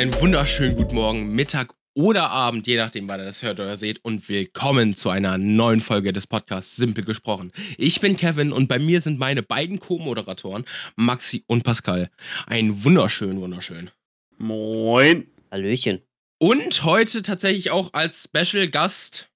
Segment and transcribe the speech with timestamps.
[0.00, 4.02] einen wunderschönen guten Morgen, Mittag oder Abend, je nachdem, wann ihr das hört oder seht.
[4.02, 7.52] Und willkommen zu einer neuen Folge des Podcasts Simpel gesprochen.
[7.76, 10.64] Ich bin Kevin und bei mir sind meine beiden Co-Moderatoren,
[10.96, 12.08] Maxi und Pascal.
[12.46, 13.90] Ein wunderschön, wunderschön.
[14.38, 15.26] Moin.
[15.50, 16.00] Hallöchen.
[16.38, 19.28] Und heute tatsächlich auch als Special Gast.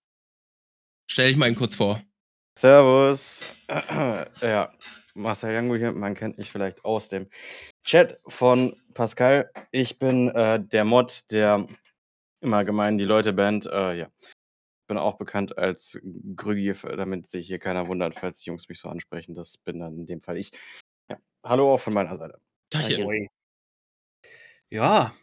[1.11, 2.02] Stell dich mal ihn kurz vor.
[2.59, 3.45] Servus.
[3.69, 4.73] ja,
[5.14, 5.92] Marcel Jango hier.
[5.92, 7.28] Man kennt mich vielleicht aus dem
[7.82, 9.50] Chat von Pascal.
[9.70, 11.66] Ich bin äh, der Mod, der
[12.40, 13.66] immer gemein die Leute bandt.
[13.66, 14.09] Äh, ja.
[14.87, 15.98] Bin auch bekannt als
[16.37, 19.34] Grügi, damit sich hier keiner wundert, falls die Jungs mich so ansprechen.
[19.34, 20.50] Das bin dann in dem Fall ich.
[21.09, 21.18] Ja.
[21.42, 22.38] Hallo auch von meiner Seite.
[22.70, 23.28] Tachchen.
[24.68, 25.15] Ja,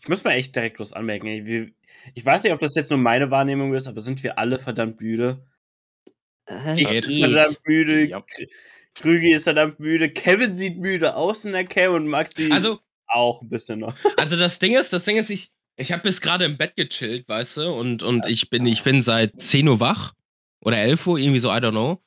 [0.00, 1.26] ich muss mal echt direkt was anmerken.
[1.26, 1.46] ey.
[1.46, 1.70] Wir,
[2.14, 5.00] ich weiß nicht, ob das jetzt nur meine Wahrnehmung ist, aber sind wir alle verdammt
[5.00, 5.46] müde?
[6.76, 8.04] Ich bin verdammt müde.
[8.04, 8.24] Ja.
[8.96, 10.10] Krügi ist verdammt müde.
[10.10, 13.94] Kevin sieht müde aus in der Cam und Maxi Also, auch ein bisschen noch.
[14.16, 17.28] also das Ding ist, das Ding ist, ich, ich habe bis gerade im Bett gechillt,
[17.28, 20.14] weißt du, und, und ich bin, ich bin seit 10 Uhr wach.
[20.64, 22.02] Oder 11 Uhr, irgendwie so, I don't know.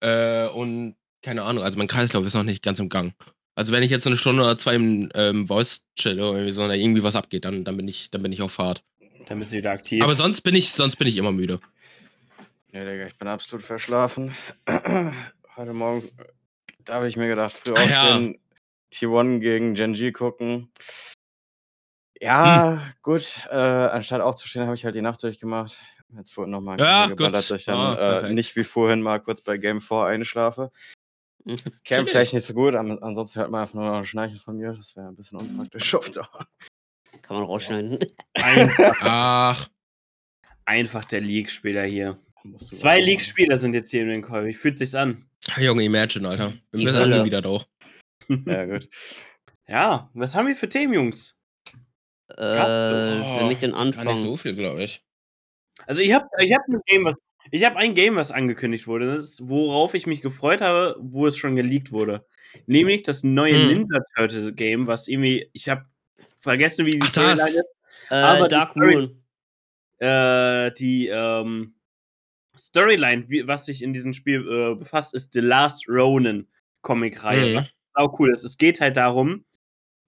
[0.00, 3.14] Äh, und keine Ahnung, also mein Kreislauf ist noch nicht ganz im Gang.
[3.54, 6.64] Also wenn ich jetzt eine Stunde oder zwei im ähm, Voice chill oder irgendwie, so,
[6.64, 8.82] oder irgendwie was abgeht, dann, dann bin ich, dann bin ich auf Fahrt.
[9.26, 10.02] Dann bist du wieder aktiv.
[10.02, 11.60] Aber sonst bin ich, sonst bin ich immer müde.
[12.72, 14.32] Ja, Digga, ich bin absolut verschlafen.
[15.56, 16.08] Heute Morgen,
[16.84, 18.02] da habe ich mir gedacht, früh Ah, ja.
[18.14, 18.40] aufstehen,
[18.92, 20.72] T1 gegen Genji gucken.
[22.20, 25.80] Ja, gut, äh, anstatt aufzustehen, habe ich halt die Nacht durchgemacht.
[26.16, 27.50] Jetzt vorhin nochmal Ja, geballert, gut.
[27.50, 30.70] dass ich dann Ah, äh, nicht wie vorhin mal kurz bei Game 4 einschlafe.
[31.84, 34.56] Camp vielleicht nicht so gut, an, ansonsten hört man einfach nur noch ein Schnarchen von
[34.56, 34.72] mir.
[34.72, 35.90] Das wäre ein bisschen unpraktisch.
[37.22, 37.98] Kann man rausschneiden.
[38.34, 39.68] einfach, Ach,
[40.64, 42.18] einfach der League-Spieler hier.
[42.58, 44.46] Zwei League-Spieler sind jetzt hier in den Call.
[44.46, 45.26] Wie fühlt sich's an?
[45.58, 46.52] Junge, Imagine, Alter.
[46.70, 47.66] Wir Die müssen nie wieder doch.
[48.28, 48.44] machen.
[48.46, 48.88] Ja, gut.
[49.68, 51.36] Ja, was haben wir für Themen, Jungs?
[52.36, 55.04] äh, wenn ich denn Gar nicht so viel, glaube ich.
[55.86, 57.14] Also ich habe ich hab ein Game, was
[57.50, 61.26] ich habe ein Game, was angekündigt wurde, das ist, worauf ich mich gefreut habe, wo
[61.26, 62.26] es schon geleakt wurde.
[62.66, 63.68] Nämlich das neue Hm.
[63.68, 65.84] Ninja Turtles Game, was irgendwie ich habe
[66.38, 67.50] vergessen, wie die Ach, Storyline das.
[67.50, 67.64] ist.
[68.10, 69.22] Äh, aber die Dark Story- Moon.
[69.98, 71.74] Äh, die ähm,
[72.56, 76.48] Storyline, wie, was sich in diesem Spiel äh, befasst, ist The Last Ronin
[76.82, 77.60] Comic-Reihe.
[77.60, 77.66] Mhm.
[77.94, 78.44] Was auch cool ist.
[78.44, 79.44] Es geht halt darum,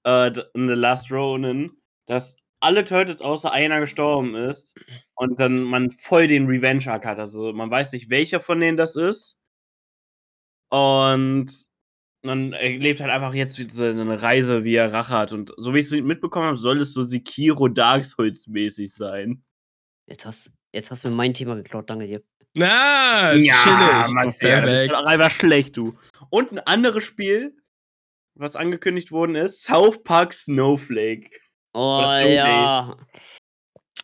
[0.04, 1.72] äh, in The Last Ronin,
[2.06, 4.74] dass alle Turtles außer einer gestorben ist
[5.14, 7.18] und dann man voll den Revenge-Arc hat.
[7.18, 9.38] Also man weiß nicht, welcher von denen das ist.
[10.70, 11.46] Und
[12.22, 15.32] man erlebt halt einfach jetzt so eine Reise, wie er Rache hat.
[15.32, 19.44] Und so wie ich es mitbekommen habe, soll es so Sekiro Dark Souls mäßig sein.
[20.06, 22.22] Jetzt hast, jetzt hast du mir mein Thema geklaut, danke dir.
[22.56, 23.46] Na, chillig.
[23.48, 24.92] Ja, das ist Perfekt.
[24.92, 25.96] doch einfach schlecht, du.
[26.30, 27.56] Und ein anderes Spiel,
[28.34, 31.30] was angekündigt worden ist, South Park Snowflake.
[31.74, 32.96] Oh Das ist ja.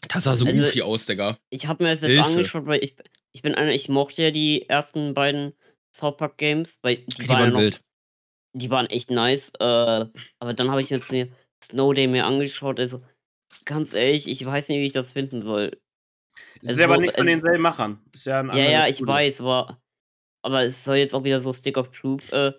[0.08, 1.38] Das sah so Also- goofy aus, Digga.
[1.50, 2.24] Ich habe mir das jetzt Hilfe.
[2.28, 2.96] angeschaut, weil ich,
[3.32, 5.54] ich bin einer, ich mochte ja die ersten beiden
[5.94, 7.80] South Park Games, weil die, Die waren, ja waren noch, wild.
[8.54, 9.52] die waren echt nice.
[9.60, 10.06] Äh,
[10.40, 11.28] aber dann habe ich jetzt mir
[11.64, 13.02] Snow Day mir angeschaut, also
[13.64, 15.80] ganz ehrlich, ich weiß nicht, wie ich das finden soll.
[16.62, 17.98] Es ist Also, aber nicht von denselben Machern.
[18.14, 19.14] Ist ja ein Ja, ja, ich Studio.
[19.14, 19.80] weiß, aber,
[20.42, 22.52] aber es soll jetzt auch wieder so Stick of Truth, äh,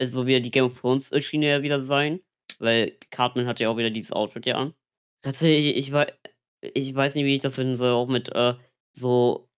[0.00, 2.20] also so wieder die Game of Thrones Schiene ja wieder sein,
[2.58, 4.74] weil Cartman hat ja auch wieder dieses Outfit ja an.
[5.22, 6.14] Tatsächlich, ich, wei-
[6.62, 8.54] ich weiß nicht, wie ich das finden soll, auch mit äh,
[8.92, 9.48] so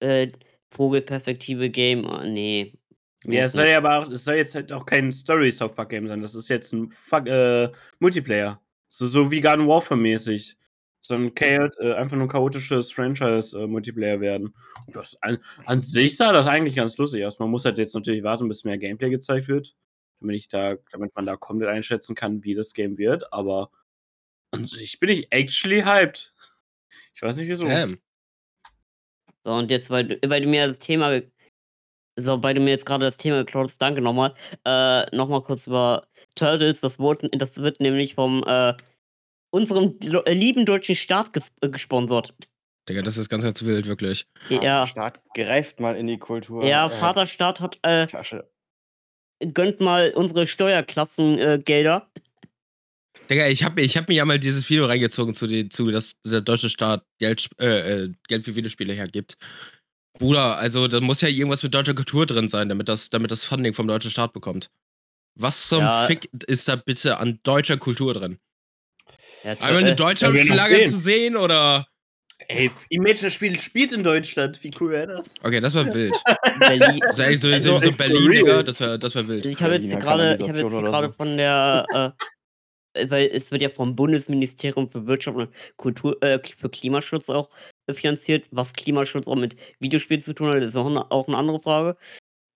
[0.00, 0.28] äh,
[0.74, 2.06] Vogelperspektive Game.
[2.06, 2.74] Ah, nee.
[3.24, 3.72] Ja, es soll nicht.
[3.72, 6.20] ja aber auch, es soll jetzt halt auch kein Story South Park Game sein.
[6.22, 8.60] Das ist jetzt ein Fuck, äh, Multiplayer.
[8.88, 10.56] So, so wie Garden Warfare mäßig.
[11.02, 14.54] So ein Chaot, äh, einfach nur ein chaotisches Franchise-Multiplayer werden.
[14.86, 17.38] Und das an, an sich sah das eigentlich ganz lustig aus.
[17.38, 19.74] Man muss halt jetzt natürlich warten, bis mehr Gameplay gezeigt wird.
[20.20, 23.32] Damit ich da, damit man da komplett einschätzen kann, wie das Game wird.
[23.32, 23.70] Aber
[24.50, 26.34] an sich bin ich actually hyped.
[27.14, 27.66] Ich weiß nicht wieso.
[27.66, 27.98] Damn.
[29.44, 31.22] So, und jetzt, weil, du- weil du mir das Thema,
[32.16, 34.34] so, weil du mir jetzt gerade das Thema geklaut hast, danke nochmal,
[34.66, 38.74] äh, nochmal kurz über Turtles, das, wurde, das wird nämlich vom, äh,
[39.50, 42.34] unserem äh, lieben deutschen Staat ges äh, gesponsert.
[42.88, 44.26] Digga, das ist ganz, ganz wild, wirklich.
[44.48, 46.64] Ja, Staat greift mal in die Kultur.
[46.64, 48.50] ja, äh, Vaterstaat hat, äh, Tasche.
[49.54, 52.10] gönnt mal unsere Steuerklassengelder.
[52.14, 52.20] Äh.
[53.28, 56.14] Digga, ich hab, ich hab mir ja mal dieses Video reingezogen, zu, die, zu dass
[56.26, 59.36] der deutsche Staat Geld, äh, Geld für Videospiele hergibt.
[60.18, 63.44] Bruder, also da muss ja irgendwas mit deutscher Kultur drin sein, damit das, damit das
[63.44, 64.70] Funding vom deutschen Staat bekommt.
[65.38, 66.06] Was zum Ja.
[66.06, 68.38] Fick ist da bitte an deutscher Kultur drin?
[69.44, 70.90] Ja, Einmal eine äh, deutsche ja, wir noch Flagge sehen.
[70.90, 71.86] zu sehen oder.
[72.48, 74.62] Ey, Imagine Spiel spielt in Deutschland.
[74.64, 75.34] Wie cool wäre das?
[75.42, 76.14] Okay, das war wild.
[76.58, 77.00] Berlin.
[77.04, 78.30] Also, eigentlich so, Also, so Berlin.
[78.30, 79.44] Digga, das war, das war wild.
[79.46, 81.12] Also ich habe jetzt gerade, ich habe jetzt Kanalisation oder gerade so.
[81.14, 81.86] von der,
[82.94, 87.28] äh, äh, weil es wird ja vom Bundesministerium für Wirtschaft und Kultur, äh, für Klimaschutz
[87.30, 87.50] auch
[87.86, 88.46] äh, finanziert.
[88.50, 91.96] Was Klimaschutz auch mit Videospielen zu tun hat, ist auch, eine, auch eine andere Frage.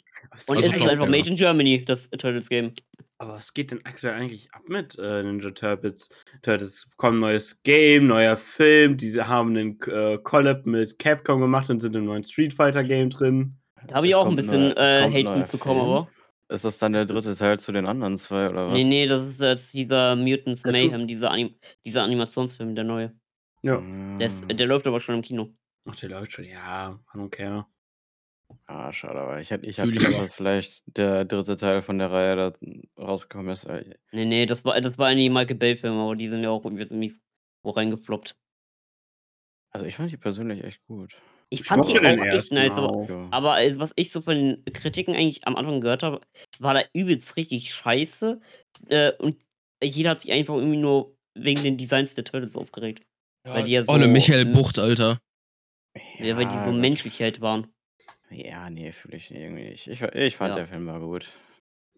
[0.48, 1.10] Und Also es ist einfach ja.
[1.10, 2.72] Made in Germany, das Turtles Game.
[3.20, 6.08] Aber was geht denn aktuell eigentlich ab mit äh, Ninja Turtles?
[6.42, 8.96] Turtles kommt ein neues Game, neuer Film.
[8.96, 13.10] Diese haben einen äh, Collab mit Capcom gemacht und sind im neuen Street Fighter Game
[13.10, 13.56] drin.
[13.88, 15.86] Da habe Es ich auch ein bisschen neuer- es äh, Hate bekommen, Film?
[15.90, 16.08] aber.
[16.50, 18.72] Ist das dann der dritte Teil zu den anderen zwei oder was?
[18.74, 21.54] Nee, nee, das ist jetzt dieser Mutants Der Mayhem, dieser, Anim
[21.84, 23.12] dieser Animationsfilm, der neue.
[23.62, 23.82] Ja.
[24.18, 25.48] Der, ist, der läuft aber schon im Kino.
[25.86, 26.44] Ach, der läuft schon.
[26.46, 27.66] Ja, I don't care.
[28.66, 30.22] Ah, schade, aber ich hätte ich Fühl hab ich gedacht, aber.
[30.24, 32.52] dass vielleicht der dritte Teil von der Reihe da
[33.02, 33.66] rausgekommen ist.
[34.12, 36.86] Nee, nee, das war, das war eigentlich Michael Bay-Filme, aber die sind ja auch irgendwie
[36.86, 37.14] ziemlich
[37.62, 38.36] wo reingefloppt.
[39.70, 41.16] Also ich fand die persönlich echt gut.
[41.50, 43.08] Ich Ich fand die mochte den auch echt ersten nice, aber, auch.
[43.08, 43.28] Ja.
[43.30, 46.20] aber also, was ich so von den Kritiken eigentlich am Anfang gehört habe,
[46.58, 48.40] war da übelst richtig scheiße.
[48.88, 49.40] Äh, und
[49.82, 53.04] jeder hat sich einfach irgendwie nur wegen den Designs der Turtles aufgeregt.
[53.44, 53.92] Weil die ja so.
[53.92, 55.18] Olle Michael m- Bucht, Alter.
[56.18, 56.80] Ja, weil die so Gott.
[56.80, 57.72] menschlich halt waren.
[58.30, 59.86] Ja, nee, fühle ich irgendwie nicht.
[59.88, 60.56] Ich, ich fand Ja.
[60.56, 61.30] der Film war gut.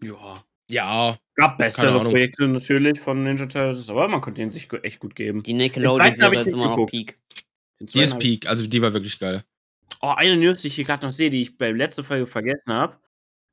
[0.02, 0.42] Ja.
[0.68, 1.16] Ja.
[1.34, 2.12] Gab bessere Ahnung.
[2.12, 5.42] Projekte natürlich von Ninja Turtles, aber man konnte ihn sich gu- echt gut geben.
[5.42, 6.92] Die zweiten Nickelodeon-Serie ich ist nicht immer noch geguckt.
[6.92, 7.18] Peak.
[7.80, 9.44] Den Die zweiten ist ich- Peak, also die war wirklich geil.
[10.00, 12.72] Oh, eine News, die ich hier gerade noch sehe, die ich bei letzter Folge vergessen
[12.72, 12.96] habe.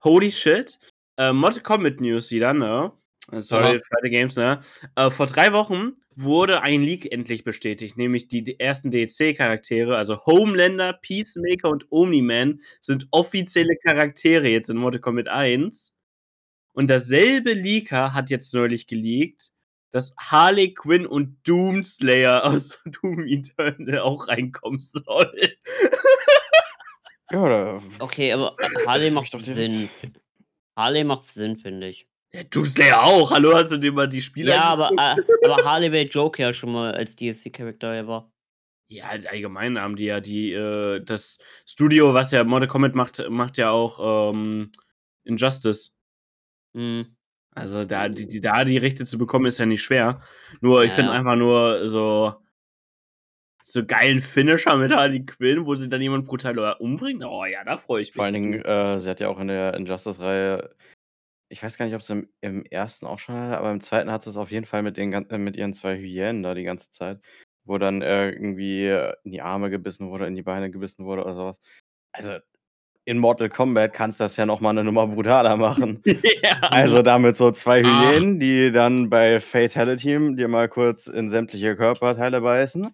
[0.04, 0.78] Holy shit.
[1.18, 2.92] Äh, Mortal Kombat News wieder, ne?
[3.32, 3.84] Äh, Sorry, Aha.
[3.84, 4.60] Friday Games, ne?
[4.96, 10.94] Äh, vor drei Wochen wurde ein Leak endlich bestätigt, nämlich die, ersten DLC-Charaktere, also Homelander,
[10.94, 15.94] Peacemaker und Omni-Man, sind offizielle Charaktere jetzt in Mortal Kombat 1.
[16.74, 19.52] Und dasselbe Leaker hat jetzt neulich geleakt,
[19.92, 25.56] dass Harley Quinn und Doomslayer aus Doom Eternal auch reinkommen soll.
[27.32, 28.56] Ja, da, Okay, aber
[28.86, 29.38] Harley macht.
[29.40, 29.90] Sinn.
[30.76, 32.08] Harley macht Sinn, finde ich.
[32.38, 33.32] Ja, Doomslayer auch.
[33.32, 36.72] Hallo, hast du dir mal die Spiele Ja, aber, äh, aber Harley Joker ja schon
[36.72, 38.32] mal als DLC-Charakter er war.
[38.90, 43.58] Ja, allgemein haben die ja die, äh, das Studio, was ja Mortal Kombat macht, macht
[43.58, 44.70] ja auch ähm,
[45.24, 45.96] Injustice.
[46.76, 47.08] Hm.
[47.56, 50.22] Also da die, die, da die Rechte zu bekommen, ist ja nicht schwer.
[50.62, 51.18] Nur, ich Ja, finde ja.
[51.18, 52.36] einfach nur so,
[53.64, 57.26] so geilen Finisher mit Harley Quinn, wo sie dann jemanden brutal umbringt.
[57.26, 58.16] Oh ja, da freue ich mich.
[58.16, 60.70] vor allen Dingen, äh, sie hat ja auch in der Injustice-Reihe,
[61.50, 64.12] ich weiß gar nicht, ob sie im, im ersten auch schon hatte, aber im zweiten
[64.12, 66.64] hat es auf jeden Fall mit, den, gan- äh, mit ihren zwei Hyänen da die
[66.64, 67.20] ganze Zeit,
[67.66, 71.24] wo dann äh, irgendwie äh, in die Arme gebissen wurde, in die Beine gebissen wurde
[71.24, 71.60] oder sowas.
[72.12, 72.38] Also
[73.06, 76.04] in Mortal Kombat kannst du das ja nochmal eine Nummer brutaler machen.
[76.44, 77.86] ja, Also damit so zwei Ach.
[77.86, 82.94] Hyänen, die dann bei Fatality dir mal kurz in sämtliche Körperteile beißen.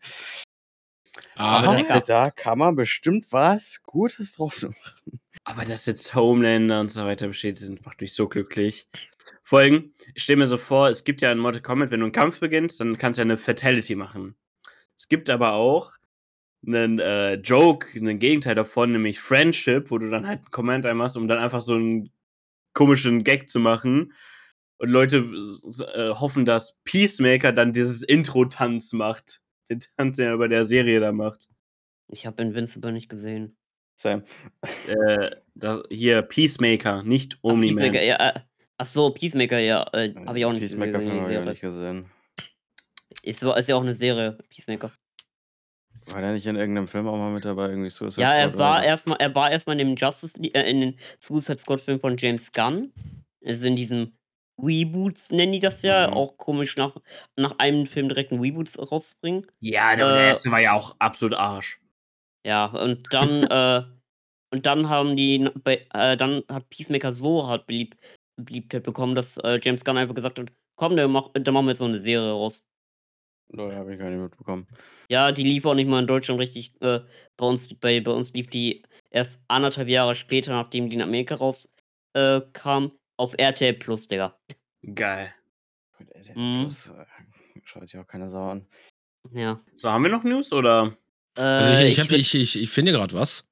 [1.36, 5.20] Aber Aber Aber da kann man bestimmt was Gutes draus machen.
[5.46, 8.88] Aber dass jetzt Homelander und so weiter besteht, sind- macht mich so glücklich.
[9.44, 12.14] Folgen, ich stelle mir so vor, es gibt ja in Mortal Kombat, wenn du einen
[12.14, 14.36] Kampf beginnst, dann kannst du ja eine Fatality machen.
[14.96, 15.92] Es gibt aber auch
[16.66, 21.18] einen äh, Joke, einen Gegenteil davon, nämlich Friendship, wo du dann halt einen Command einmachst,
[21.18, 22.10] um dann einfach so einen
[22.74, 24.14] komischen Gag zu machen.
[24.78, 25.18] Und Leute
[25.94, 29.42] äh, hoffen, dass Peacemaker dann dieses Intro-Tanz macht.
[29.70, 31.50] Den Tanz, den er bei der Serie da macht.
[32.08, 33.58] Ich habe Invincible nicht gesehen.
[33.96, 34.24] Sam.
[34.88, 37.92] Äh, da, hier Peacemaker, nicht Ah, Omni-Man.
[37.92, 38.16] Peacemaker, ja.
[38.30, 38.40] Äh,
[38.78, 39.86] ach so, Peacemaker, ja.
[39.94, 41.12] Äh, habe ich auch nicht Peacemaker gesehen.
[41.14, 42.06] Die habe ich auch nicht gesehen.
[43.24, 44.92] Ist, ist ja auch eine Serie, Peacemaker.
[46.08, 47.70] War der nicht in irgendeinem Film auch mal mit dabei?
[47.70, 50.82] Irgendwie Suicide Ja, er Squad war erstmal, er war erstmal in dem Justice äh, in
[50.82, 52.92] den Suicide Squad Film von James Gunn.
[53.46, 54.18] Also in diesem
[54.62, 56.08] Reboots nennen die das ja.
[56.08, 56.14] Mhm.
[56.14, 56.98] Auch komisch nach,
[57.38, 59.48] nach einem Film direkt einen Reboots rauszubringen.
[59.62, 61.80] Ja, der, der Äh, erste war ja auch absolut Arsch.
[62.46, 63.84] Ja, und dann, äh,
[64.54, 67.98] Und dann haben die, äh, dann hat Peacemaker so hart beliebt,
[68.38, 71.72] Beliebtheit bekommen, dass äh, James Gunn einfach gesagt hat, komm, dann, mach, dann machen wir
[71.72, 72.64] jetzt so eine Serie raus.
[73.50, 74.68] Leute, habe ich gar nicht mitbekommen.
[75.10, 76.80] Ja, die lief auch nicht mal in Deutschland richtig.
[76.82, 77.00] Äh,
[77.36, 81.36] bei, uns, bei, bei uns lief die erst anderthalb Jahre später, nachdem die in Amerika
[81.36, 81.74] rauskam,
[82.14, 84.38] äh, kam, auf RTL Plus, Digga.
[84.94, 85.34] Geil.
[85.98, 86.62] Gut, ey, Mhm.
[86.64, 87.06] Plus, äh,
[87.64, 88.68] Schaut sich auch keine Sau an.
[89.32, 89.64] Ja.
[89.76, 90.96] So, haben wir noch News oder?
[91.38, 93.46] Äh, Also ich, ich, hab, würd- ich, ich, ich finde gerade was.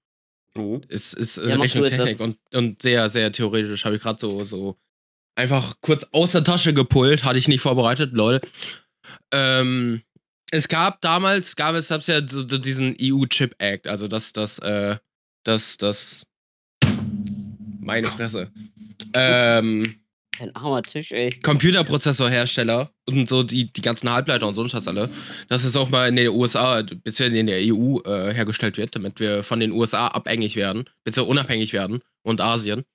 [0.56, 0.82] Oh.
[0.90, 3.86] Es ist Ja, Rechnung Technik und, und sehr, sehr theoretisch.
[3.86, 4.78] Habe ich gerade so, so
[5.36, 8.42] einfach kurz aus der Tasche gepullt, hatte ich nicht vorbereitet, lol.
[9.32, 10.02] Ähm,
[10.52, 14.60] es gab damals, gab es gab's ja so, so diesen EU-Chip Act, also das, das,
[14.60, 14.98] äh,
[15.46, 16.26] das, das.
[17.80, 18.52] Meine Fresse.
[19.14, 20.01] Ähm,
[20.40, 21.30] Ein armer Tisch, ey.
[21.44, 25.10] Computerprozessorhersteller und so die, die ganzen Halbleiter und so ein Schatz alle,
[25.50, 29.20] dass es auch mal in den USA, beziehungsweise in der EU äh, hergestellt wird, damit
[29.20, 32.86] wir von den USA abhängig werden, beziehungsweise unabhängig werden und Asien.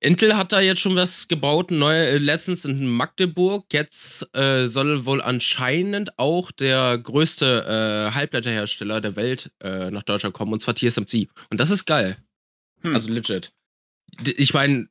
[0.00, 3.66] Intel hat da jetzt schon was gebaut, neu, äh, letztens in Magdeburg.
[3.72, 10.34] Jetzt äh, soll wohl anscheinend auch der größte äh, Halbleiterhersteller der Welt äh, nach Deutschland
[10.34, 11.28] kommen, und zwar TSMC.
[11.50, 12.16] Und das ist geil.
[12.80, 12.94] Hm.
[12.94, 13.52] Also legit.
[14.36, 14.88] Ich meine,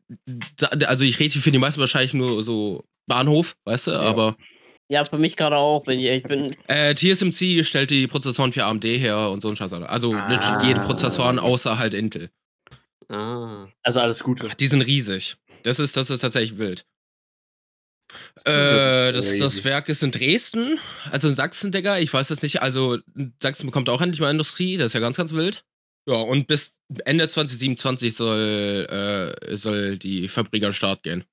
[0.85, 4.35] also ich rede für die meisten wahrscheinlich nur so Bahnhof, weißt du, aber
[4.89, 6.55] Ja, für mich gerade auch, wenn ich ehrlich bin.
[6.67, 9.73] äh, TSMC stellt die Prozessoren für AMD her und so ein Scheiß.
[9.73, 10.63] Also legit Ah.
[10.63, 12.29] jede Prozessoren außer halt Intel.
[13.09, 13.67] Ah.
[13.83, 14.47] Also alles Gute.
[14.59, 15.37] Die sind riesig.
[15.63, 16.85] Das ist, das ist tatsächlich wild.
[18.37, 20.79] ist Äh, das, das Werk ist in Dresden,
[21.11, 21.97] also in Sachsen, Digga.
[21.99, 22.61] Ich weiß das nicht.
[22.61, 22.97] Also,
[23.41, 25.65] Sachsen bekommt auch endlich mal Industrie, das ist ja ganz, ganz wild.
[26.09, 26.75] Ja, und bis
[27.05, 31.23] Ende 2027 soll, äh, soll die Fabrik an den Start gehen.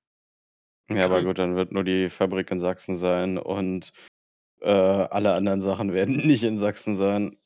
[0.91, 3.91] Ja, aber gut, dann wird nur die Fabrik in Sachsen sein und
[4.61, 7.37] äh, alle anderen Sachen werden nicht in Sachsen sein.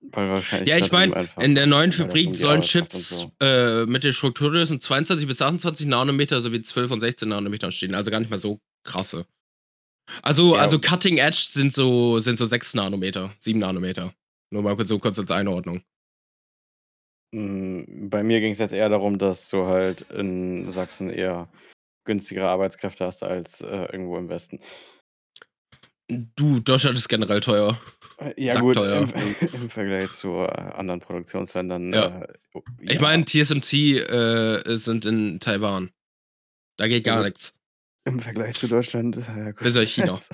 [0.00, 3.32] Weil wahrscheinlich Ja, ich meine, in der neuen Fabrik um sollen Chips so.
[3.40, 7.94] äh, mit der Strukturgrößen 22 bis 28 Nanometer sowie 12 und 16 Nanometer stehen.
[7.94, 9.26] Also gar nicht mal so krasse.
[10.22, 10.62] Also, Ja.
[10.62, 14.14] also Cutting Edge sind so, sind so 6 Nanometer, 7 Nanometer.
[14.50, 15.82] Nur mal kurz, so kurz als Einordnung.
[17.34, 21.48] Mm, Bei mir ging es jetzt eher darum, dass du halt in Sachsen eher
[22.06, 24.60] günstigere Arbeitskräfte hast als äh, irgendwo im Westen.
[26.36, 27.80] Du, Deutschland ist generell teuer.
[28.18, 29.08] Äh, Ja, gut, Sackteuer.
[29.14, 31.92] im, im Vergleich zu äh, anderen Produktionsländern.
[31.92, 32.20] Ja.
[32.22, 35.90] Äh, oh, Ich ja, meine, TSMC äh, sind in Taiwan.
[36.78, 37.24] Da geht gar Ja.
[37.28, 37.56] nichts.
[38.06, 39.16] im Vergleich zu Deutschland.
[39.16, 39.60] Äh, gut.
[39.62, 40.18] Bis auf China.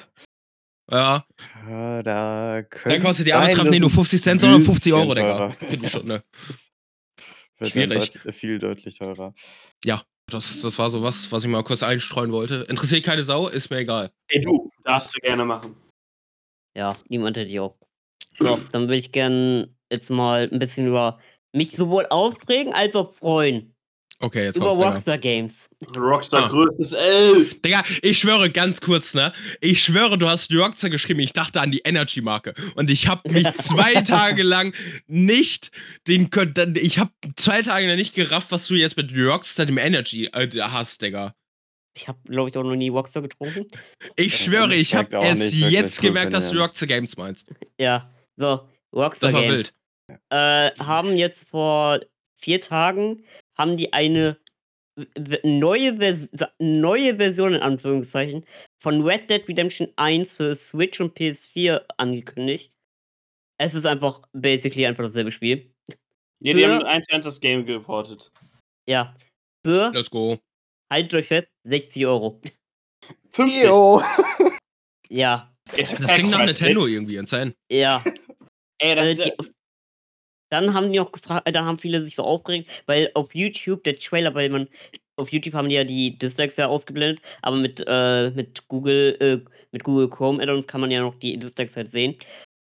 [0.92, 1.24] Ja,
[1.68, 4.92] Ja, da könnte kostet die sein, Arbeitskraft dass nicht nur es 50 Cent, sondern 50
[4.92, 5.36] Euro, bisschen Digga.
[5.36, 6.24] teurer Für die Stunde.
[6.48, 6.70] wird
[7.68, 8.12] Schwierig.
[8.24, 9.34] deut- viel deutlich teurer.
[10.30, 12.64] Das, das war so was, was ich mal kurz einstreuen wollte.
[12.68, 14.12] Interessiert keine Sau, ist mir egal.
[14.28, 15.74] Ey, du, darfst du gerne machen.
[16.76, 17.76] Ja, niemand hätte die auch.
[18.38, 21.18] So, dann würde ich gern jetzt mal ein bisschen über
[21.52, 23.74] mich sowohl aufregen als auch freuen.
[24.22, 24.66] Okay, jetzt über.
[24.72, 25.70] Rockstar Games.
[25.96, 26.48] Rockstar Ah.
[26.48, 27.46] größtes L.
[27.64, 29.32] Digga, ich schwöre ganz kurz, ne?
[29.62, 31.20] Ich schwöre, du hast New Rockstar geschrieben.
[31.20, 32.52] Ich dachte an die Energy-Marke.
[32.74, 34.74] Und ich habe mich zwei Tage lang
[35.06, 35.70] nicht
[36.06, 36.28] den.
[36.28, 39.78] Kon- Ich habe zwei Tage lang nicht gerafft, was du jetzt mit New Rockstar dem
[39.78, 41.34] Energy äh, hast, Digga.
[41.96, 43.66] Ich habe, glaube ich, auch noch nie Rockstar getrunken.
[44.16, 47.48] Ich schwöre, ich habe erst jetzt gemerkt, dass du Rockstar Games meinst.
[47.80, 49.72] Ja, so, Rockstar Das war Games.
[50.08, 50.20] wild.
[50.30, 52.00] Äh, haben jetzt vor
[52.36, 53.24] vier Tagen
[53.60, 54.38] haben die eine
[55.44, 58.44] neue, Vers neue Version in Anführungszeichen
[58.82, 62.72] von Red Dead Redemption 1 für Switch und PS4 angekündigt.
[63.58, 65.70] Es ist einfach basically einfach dasselbe Spiel.
[66.42, 68.32] Ja, die Für- haben eins zu eins das Game geportet.
[68.88, 69.14] Ja.
[69.62, 70.38] Für, Let's go.
[70.90, 72.40] haltet euch fest, 60 Euro.
[73.32, 73.64] 50.
[73.64, 74.02] Io.
[75.10, 77.54] Ja, Das klingt nach Nintendo irgendwie, insane.
[77.70, 78.02] ja.
[78.80, 79.32] Ey, das ist die,
[80.50, 83.84] dann haben die noch gefragt, äh, dann haben viele sich so aufgeregt, weil auf YouTube
[83.84, 84.68] der Trailer, weil man
[85.16, 89.50] auf YouTube haben die ja die Dislikes ja ausgeblendet, aber mit, äh, mit Google, äh,
[89.70, 92.16] mit Google Chrome Add-ons kann man ja noch die Dislikes halt sehen.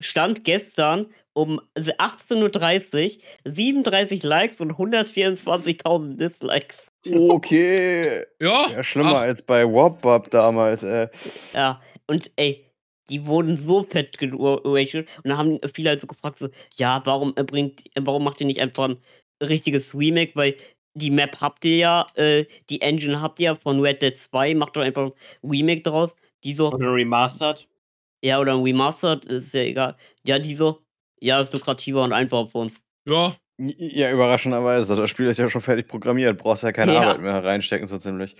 [0.00, 6.88] Stand gestern um 18.30 Uhr 37 Likes und 124.000 Dislikes.
[7.08, 8.24] Okay.
[8.40, 11.08] Ja, Ja, schlimmer ach, als bei Wobbup damals, ey.
[11.54, 12.67] Ja, und ey,
[13.10, 17.32] die wurden so fett gerachelt und dann haben viele halt so gefragt, so, ja, warum
[17.36, 18.98] äh, bringt, äh, warum macht ihr nicht einfach ein
[19.42, 20.56] richtiges Remake, weil
[20.94, 24.54] die Map habt ihr ja, äh, die Engine habt ihr ja von Red Dead 2,
[24.54, 25.12] macht doch einfach ein
[25.50, 26.16] Remake daraus.
[26.44, 27.68] Die so, Oder remastered.
[28.24, 29.96] ja, oder ein Remastered, ist ja egal.
[30.26, 30.82] Ja, die so,
[31.20, 32.80] ja, ist lukrativer und einfacher für uns.
[33.06, 33.36] ja.
[33.60, 34.94] Ja, überraschenderweise.
[34.94, 36.38] Das Spiel ist ja schon fertig programmiert.
[36.38, 37.00] Brauchst ja keine Ja.
[37.00, 38.36] Arbeit mehr reinstecken, so ziemlich.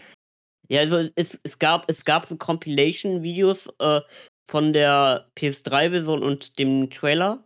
[0.69, 4.01] Ja, also es, es gab es gab so Compilation-Videos äh,
[4.49, 7.45] von der PS3-Version und dem Trailer.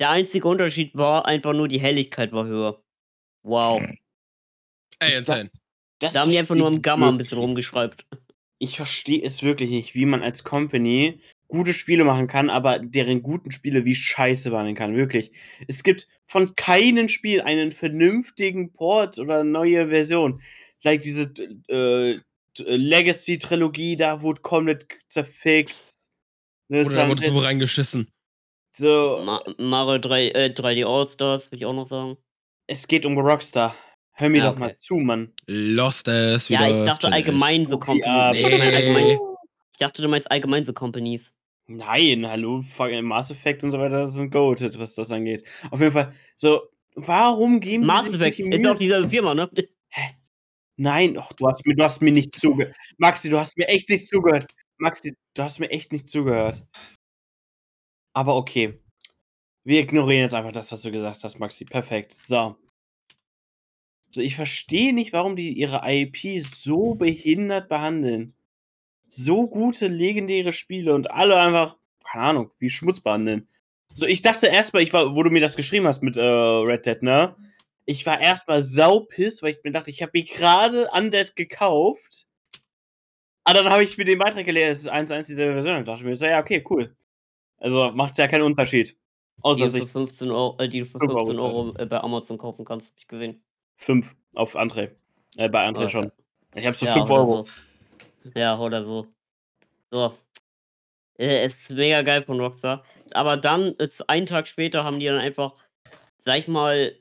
[0.00, 2.80] Der einzige Unterschied war einfach nur, die Helligkeit war höher.
[3.42, 3.82] Wow.
[5.00, 5.44] Ey, insane.
[5.44, 5.60] Das,
[5.98, 8.06] das Da haben die einfach nur am Gamma ein bisschen rumgeschreibt.
[8.60, 13.22] Ich verstehe es wirklich nicht, wie man als Company gute Spiele machen kann, aber deren
[13.22, 14.96] guten Spiele wie scheiße behandeln kann.
[14.96, 15.32] Wirklich.
[15.66, 20.42] Es gibt von keinem Spiel einen vernünftigen Port oder neue Version.
[20.82, 21.32] Like diese
[21.68, 22.20] äh,
[22.58, 26.07] Legacy-Trilogie, da wurde komplett zerfickt.
[26.68, 28.08] Ne, Oder da wurde so reingeschissen.
[28.70, 32.16] so, Ma Mario 3, äh, 3D All-Stars, würde ich auch noch sagen.
[32.66, 33.74] es geht um Rockstar.
[34.12, 34.78] Hör mir Ja, doch mal okay.
[34.78, 35.32] zu, Mann.
[35.46, 36.78] Lost es Ja, wieder.
[36.80, 38.04] ich dachte allgemein so Companies.
[38.06, 39.18] allgemein, Nee.
[39.72, 41.38] ich dachte, du meinst allgemein so Companies.
[41.68, 45.44] Nein, hallo, fuck, Mass Effect und so weiter sind goated, was das angeht.
[45.70, 46.62] Auf jeden Fall, so,
[46.94, 49.48] warum geben die Mass Effect ist auch dieselbe Firma, ne?
[50.76, 52.74] Nein, ach, du hast mir, du hast mir nicht zugehört.
[52.98, 54.46] Maxi, du hast mir echt nicht zugehört.
[54.78, 56.64] Maxi, du hast mir echt nicht zugehört.
[58.14, 58.80] Aber okay.
[59.64, 61.64] Wir ignorieren jetzt einfach das, was du gesagt hast, Maxi.
[61.64, 62.12] Perfekt.
[62.12, 62.56] So.
[64.10, 68.34] So, ich verstehe nicht, warum die ihre IP so behindert behandeln.
[69.06, 73.48] So gute, legendäre Spiele und alle einfach, keine Ahnung, wie Schmutz behandeln.
[73.94, 76.86] So, ich dachte erstmal, ich war, wo du mir das geschrieben hast mit äh, Red
[76.86, 77.36] Dead, ne?
[77.84, 82.27] Ich war erstmal saupiss, weil ich mir dachte, ich habe mir gerade Undead gekauft.
[83.48, 85.76] Aber dann habe ich mir den Beitrag gelesen, es ist 1-1 dieselbe Version.
[85.78, 86.94] Und dachte mir so, ja, okay, cool.
[87.56, 88.90] Also macht ja keinen Unterschied.
[88.90, 88.96] Die
[89.40, 91.86] Außer du für sich 15 Euro, äh, die du für 5 Euro 15 Euro äh,
[91.86, 93.42] bei Amazon kaufen kannst, hab ich gesehen.
[93.76, 94.90] 5 auf André.
[95.38, 95.88] Äh, bei André Okay.
[95.88, 96.12] schon.
[96.56, 97.44] Ich habe so Ja, 5 oder Euro.
[97.44, 98.30] So.
[98.34, 99.06] Ja, oder so.
[99.92, 100.18] So.
[101.18, 102.84] Äh, ist mega geil von Rockstar.
[103.12, 105.54] Aber dann, jetzt einen Tag später, haben die dann einfach,
[106.18, 106.94] sag ich mal,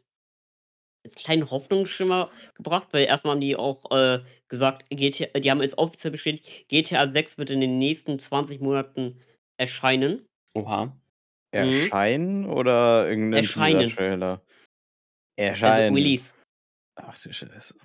[1.16, 6.12] kleinen Hoffnungsschimmer gebracht, weil erstmal haben die auch äh, gesagt, GTA, die haben jetzt offiziell
[6.12, 9.22] bestätigt, GTA 6 wird in den nächsten 20 Monaten
[9.58, 10.26] erscheinen.
[10.54, 10.86] Oha.
[10.86, 10.92] Mhm.
[11.52, 13.78] Erscheinen oder irgendein Erscheinen.
[13.78, 14.40] Also
[15.38, 15.96] Erscheinen.
[15.96, 16.34] Release.
[16.96, 17.76] Ach du Scheiße.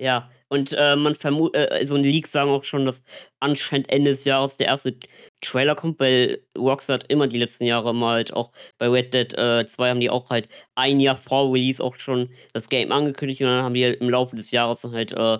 [0.00, 3.04] Ja, und äh, man vermutet, äh, so ein Leak sagen auch schon, dass
[3.40, 4.96] anscheinend Ende des Jahres der erste
[5.40, 9.32] Trailer kommt, weil Rockstar hat immer die letzten Jahre mal halt auch bei Red Dead
[9.34, 13.40] äh, 2 haben die auch halt ein Jahr vor Release auch schon das Game angekündigt
[13.42, 15.38] und dann haben die halt im Laufe des Jahres dann halt, äh,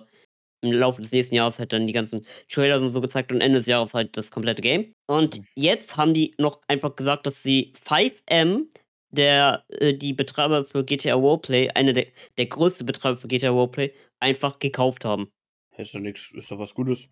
[0.63, 3.59] im Laufe des nächsten Jahres halt dann die ganzen Trailers und so gezeigt und Ende
[3.59, 4.93] des Jahres halt das komplette Game.
[5.07, 8.69] Und jetzt haben die noch einfach gesagt, dass sie 5M,
[9.11, 12.07] der, äh, die Betreiber für GTA Roleplay, einer der,
[12.39, 13.93] der größte Betreiber für GTA Roleplay,
[14.25, 15.31] einfach gekauft haben.
[15.77, 17.09] Ist doch nix, ist doch was Gutes.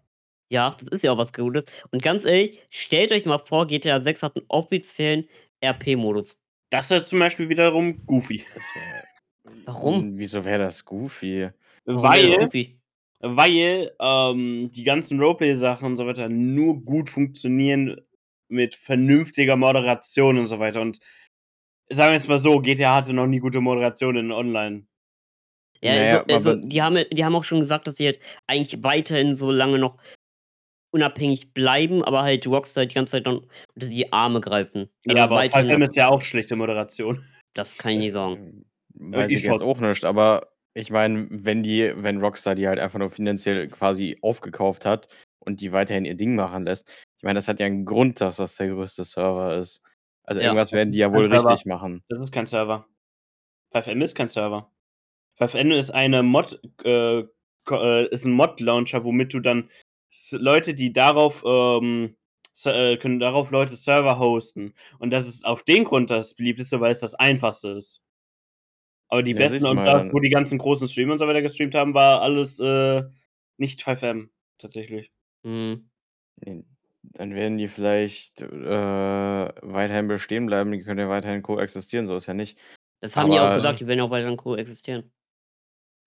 [0.50, 1.64] Ja, das ist ja auch was Gutes.
[1.90, 5.28] Und ganz ehrlich, stellt euch mal vor, GTA 6 hat einen offiziellen
[5.64, 6.36] RP-Modus.
[6.70, 8.38] Das ist zum Beispiel wiederum goofy.
[8.38, 9.04] Das wär,
[9.66, 10.00] Warum?
[10.02, 11.50] Hm, Wieso wäre das goofy?
[11.84, 12.78] Warum wäre das Weil, goofy?
[13.20, 18.00] weil ähm, die ganzen Roleplay-Sachen und so weiter nur gut funktionieren
[18.48, 20.80] mit vernünftiger Moderation und so weiter.
[20.80, 20.98] Und
[21.88, 24.86] sagen wir jetzt mal so, GTA hatte noch nie gute Moderation in Online.
[25.82, 28.82] Ja, Naja, also, also die, haben, die haben auch schon gesagt, dass sie halt eigentlich
[28.82, 29.98] weiterhin so lange noch
[30.94, 33.40] unabhängig bleiben, aber halt Rockstar die ganze Zeit dann
[33.74, 34.88] unter die Arme greifen.
[35.06, 37.24] Also ja, aber 5M ist ja auch schlechte Moderation.
[37.54, 38.64] das kann ich nicht sagen.
[38.94, 39.68] Weiß ich ich jetzt schon.
[39.68, 44.18] auch nicht, aber ich meine, wenn die, wenn Rockstar die halt einfach nur finanziell quasi
[44.22, 47.84] aufgekauft hat und die weiterhin ihr Ding machen lässt, ich meine, das hat ja einen
[47.84, 49.82] Grund, dass das der größte Server ist.
[50.24, 51.50] Also Ja, irgendwas werden die ja wohl Server.
[51.50, 52.02] richtig machen.
[52.08, 52.86] Das ist kein Server.
[53.74, 54.70] 5M ist kein Server.
[55.46, 57.20] 5M ist eine Mod, äh,
[57.70, 59.70] äh, ist ein Mod-Launcher, womit du dann
[60.32, 62.16] Leute, die darauf, ähm,
[62.64, 64.74] äh, können darauf Leute Server hosten.
[64.98, 68.02] Und das ist auf den Grund das beliebteste, weil es das einfachste ist.
[69.08, 71.74] Aber die Ja, besten und da, wo die ganzen großen Streamer und so weiter gestreamt
[71.74, 73.02] haben, war alles äh,
[73.58, 74.28] nicht 5M
[74.58, 75.12] tatsächlich.
[75.44, 75.88] Hm.
[76.44, 76.64] Nee,
[77.02, 82.26] Dann werden die vielleicht äh, weiterhin bestehen bleiben, die können ja weiterhin koexistieren, so ist
[82.26, 82.58] ja nicht.
[83.00, 85.10] Das haben die auch Aber- gesagt, die werden auch weiterhin koexistieren.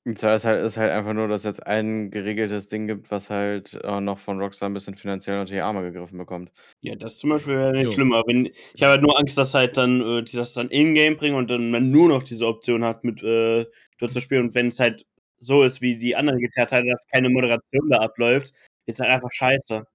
[0.05, 3.09] Und zwar ist halt, ist halt einfach nur, dass es jetzt ein geregeltes Ding gibt,
[3.09, 6.51] was halt äh, noch von Rockstar ein bisschen finanziell unter die Arme gegriffen bekommt.
[6.83, 7.91] Ja, das zum Beispiel wäre nicht Jo.
[7.91, 8.23] schlimmer.
[8.27, 11.35] Wenn, ich habe halt nur Angst, dass halt dann äh, die das dann in-game bringen
[11.35, 13.65] und dann man nur noch diese Option hat, mit äh,
[13.97, 14.47] dort zu spielen.
[14.47, 15.07] Und wenn es halt
[15.39, 18.53] so ist wie die anderen GTA-Teile, dass keine Moderation da abläuft,
[18.85, 19.85] ist halt einfach scheiße.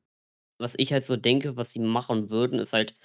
[0.59, 2.96] was ich halt so denke, was sie machen würden, ist halt,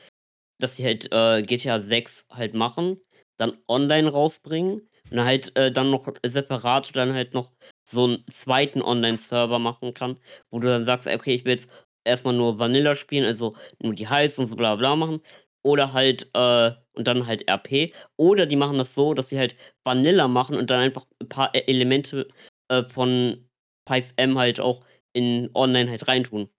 [0.59, 3.01] dass sie halt äh, GTA 6 halt machen,
[3.37, 7.51] dann online rausbringen und dann halt äh, dann noch separat dann halt noch
[7.87, 10.17] so einen zweiten Online-Server machen kann,
[10.49, 11.71] wo du dann sagst, okay, ich will jetzt
[12.03, 15.21] erstmal nur Vanilla spielen, also nur die Heiß und so bla bla machen.
[15.63, 17.91] Oder halt, äh, und dann halt RP.
[18.17, 21.53] Oder die machen das so, dass sie halt Vanilla machen und dann einfach ein paar
[21.55, 22.27] E- Elemente
[22.69, 23.49] äh, von
[23.87, 26.49] 5M halt auch in Online halt reintun.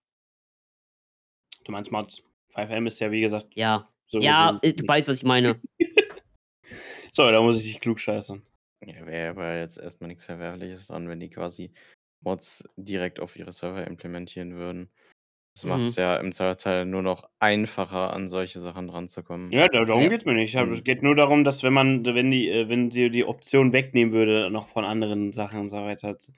[1.64, 2.22] Du meinst Mods.
[2.54, 5.60] 5M ist ja, wie gesagt, Ja, so ja, gesehen äh, du weißt, was ich meine.
[7.12, 8.42] So, da muss ich dich klug scheißen.
[8.82, 11.70] Ja, wäre aber jetzt erstmal nichts Verwerfliches dran, wenn die quasi
[12.20, 14.90] Mods direkt auf ihre Server implementieren würden.
[15.56, 15.96] Das macht es Mhm.
[15.96, 19.50] ja im Zweifelsfall nur noch einfacher, an solche Sachen ranzukommen.
[19.52, 20.08] Ja, da darum Ja.
[20.08, 20.54] geht's mir nicht.
[20.56, 20.82] Es Mhm.
[20.84, 24.50] geht nur darum, dass wenn man wenn die äh, wenn sie die Option wegnehmen würde,
[24.50, 26.32] noch von anderen Sachen und so weiter zu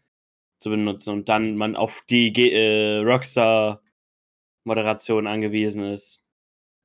[0.70, 6.24] benutzen und dann man auf die äh, Rockstar-Moderation angewiesen ist.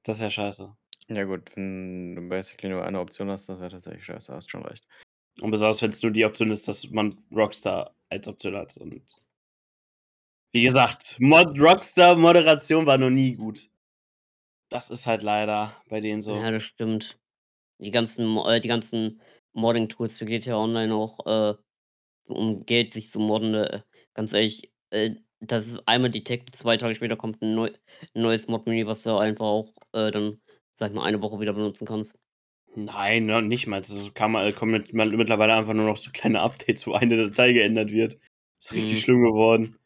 [0.04, 0.76] Das ist ja scheiße.
[1.10, 4.64] Ja gut, wenn du basically nur eine Option hast, das wäre tatsächlich scheiße, hast schon
[4.66, 4.86] recht.
[5.42, 9.04] Und besonders, wenn's nur die Option ist, dass man Rockstar als Option hat und
[10.54, 13.70] wie gesagt, Mod Rockstar-Moderation war noch nie gut.
[14.70, 16.36] Das ist halt leider bei denen so.
[16.36, 17.20] Ja, das stimmt.
[17.80, 19.22] Die ganzen äh, die ganzen
[19.54, 21.56] Modding-Tools für GTA Online auch, äh,
[22.28, 23.82] um Geld sich zu modden, äh,
[24.16, 27.72] ganz ehrlich, äh, das ist einmal detected, 2 Tage später kommt 'n neu
[28.16, 30.42] neues Mod-Menü, was du einfach auch, äh, dann,
[30.76, 32.20] sage ich mal, eine Woche wieder benutzen kannst.
[32.76, 33.82] Nein, noch nicht mal.
[33.82, 37.16] Das kann man kommen mit man mittlerweile einfach nur noch so kleine Updates, wo eine
[37.18, 38.20] Datei geändert wird.
[38.60, 39.02] Ist richtig Mhm.
[39.02, 39.78] schlimm geworden.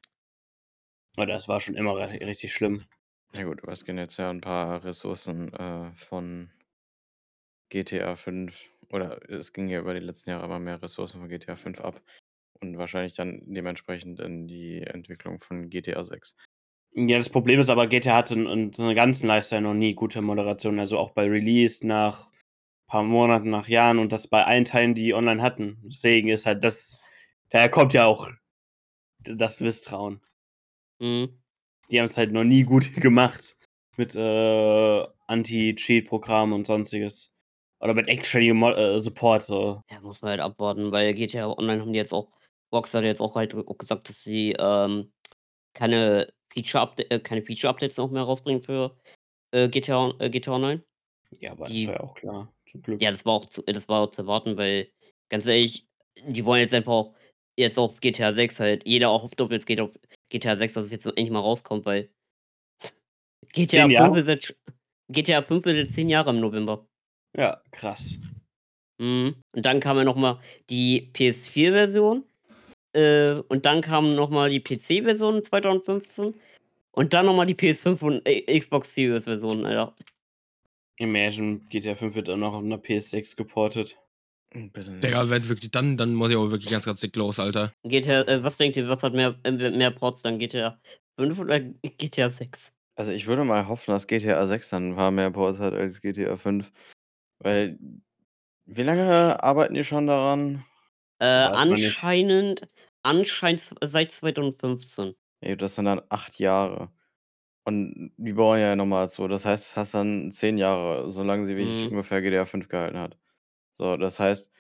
[1.18, 2.86] Aber das war schon immer ri richtig schlimm.
[3.34, 6.50] Ja gut, aber es gehen jetzt ja 'n paar Ressourcen, äh, von
[7.72, 11.56] GTA 5 oder es ging ja über die letzten Jahre immer mehr Ressourcen von GTA
[11.58, 12.02] 5 ab
[12.62, 16.36] und wahrscheinlich dann dementsprechend in die Entwicklung von GTA 6.
[17.00, 20.22] Ja, das Problem ist aber, GTA hatte in in seinem ganzen Lifestyle noch nie gute
[20.22, 22.32] Moderation, also auch bei Release nach
[22.88, 25.78] paar Monaten, nach Jahren und das bei allen Teilen, die online hatten.
[25.86, 27.00] Deswegen ist halt das
[27.50, 28.30] daher kommt ja auch
[29.20, 30.22] das Misstrauen.
[31.00, 31.40] Mhm.
[31.92, 33.56] Die haben's halt noch nie gut gemacht
[33.96, 37.32] mit, äh, Anti-Cheat-Programmen und Sonstiges.
[37.80, 39.84] Oder mit actually äh, Support so.
[39.92, 42.32] Ja, muss man halt abwarten, weil GTA Online haben die jetzt auch
[42.74, 45.12] Rockstar hat jetzt auch halt gesagt, dass sie, ähm,
[45.74, 46.28] keine
[46.58, 48.98] Feature-Upda äh, keine Feature-Updates noch mehr rausbringen für,
[49.52, 50.84] äh, GTA äh, GTA Online.
[51.40, 53.02] Ja, aber das Die war ja auch klar, zum Glück.
[53.02, 54.90] Ja, das war auch zu das war auch zu erwarten, weil
[55.30, 55.88] ganz ehrlich,
[56.26, 57.16] die wollen jetzt einfach auch
[57.58, 59.92] jetzt auf GTA 6 halt jeder auch hofft jetzt geht auf
[60.30, 62.10] GTA 6, dass es jetzt endlich mal rauskommt, weil
[63.54, 64.20] GTA 10 5 Jahre?
[64.20, 64.56] ist jetzt
[65.10, 66.88] GTA 5 wird jetzt 10 Jahre im November.
[67.36, 68.18] Ja, krass.
[69.00, 69.36] Mhm.
[69.56, 72.24] Und dann kam ja noch mal die PS4-Version,
[72.98, 76.36] äh, und dann kam noch mal die PC-Version 2015
[76.92, 79.96] und dann noch mal die PS5 und X Xbox Series-Version, Alter.
[81.00, 83.98] Imagine, GTA 5 wird dann noch auf 'ner PS6 geportet.
[84.54, 85.04] Bitte nicht.
[85.04, 87.72] Digga, wenn wirklich dann dann muss ich aber wirklich ganz, ganz dick los, Alter.
[87.84, 90.80] GTA äh, was denkt ihr, was hat mehr äh, mehr Ports dann, GTA
[91.20, 91.60] 5 oder
[92.00, 92.74] GTA 6?
[92.96, 96.02] Also, ich würde mal hoffen, dass GTA 6 dann 'n paar mehr Ports hat als
[96.02, 96.72] GTA 5,
[97.40, 97.78] weil
[98.66, 100.66] wie lange arbeiten die schon daran?
[101.20, 102.68] Äh, anscheinend
[103.08, 105.16] anscheinend z seit 2015.
[105.44, 106.92] Ja, das sind dann 8 Jahre.
[107.66, 109.28] Und die bauen ja noch mal so.
[109.28, 111.92] Das heißt, hast dann 10 Jahre, so lange sie wirklich Mhm.
[111.92, 113.18] ungefähr GTA 5 gehalten hat.
[113.74, 114.52] So, das heißt,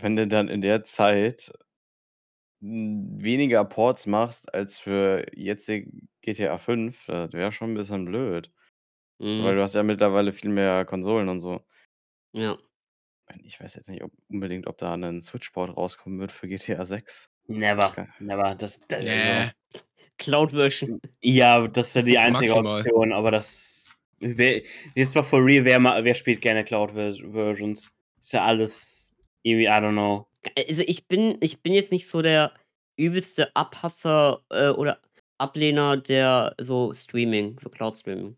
[0.00, 1.52] wenn du dann in der Zeit
[2.62, 8.50] weniger Ports machst als für jetzig GTA 5, das wäre schon 'n bisschen blöd.
[9.30, 9.56] So, weil Mhm.
[9.56, 11.64] du hast ja mittlerweile viel mehr Konsolen und so.
[12.34, 12.58] Ja.
[13.42, 17.28] Ich weiß jetzt nicht, ob unbedingt, ob da 'nen Switch-Port rauskommen wird für GTA 6.
[17.46, 18.54] Never, never.
[18.54, 19.52] Das da Ne.
[19.72, 19.84] also
[20.18, 21.00] Cloud-Version.
[21.22, 22.80] Ja, das ist ja die einzige Maximal.
[22.80, 24.62] Option, aber das wer
[24.94, 27.90] jetzt mal for real, wer ma wer spielt gerne Cloud-Vers Versions?
[28.20, 30.26] Ist ja alles irgendwie, I don't know.
[30.68, 32.52] Also, ich bin ich bin jetzt nicht so der
[32.96, 35.00] übelste Abhasser, äh, oder
[35.38, 38.36] Ablehner der so Streaming, so Cloud-Streaming.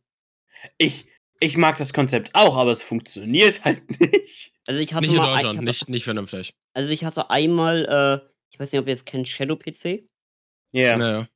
[0.78, 1.06] Ich
[1.40, 4.52] ich mag das Konzept auch, aber es funktioniert halt nicht.
[4.66, 6.54] Also, ich hatte Nicht in mal Deutschland, hatte nicht nicht vernünftig.
[6.74, 10.08] also, ich hatte einmal, äh ich weiß nicht, ob ihr es kennt, Shadow PC?
[10.72, 10.98] Ja.
[10.98, 11.28] Ja.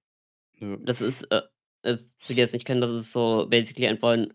[0.60, 0.78] Nö.
[0.84, 1.42] Das ist, äh
[1.82, 4.34] äh, für die, die es nicht kennen, das ist so basically einfach 'n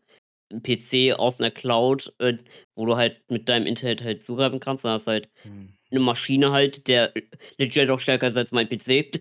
[0.52, 2.38] 'n PC aus 'ner Cloud, äh,
[2.76, 4.86] wo du halt mit deinem Internet halt zugreifen kannst.
[4.86, 5.76] Dann hast du halt Hm.
[5.92, 7.14] 'ne Maschine halt, der
[7.60, 9.12] legit auch stärker ist als mein PC.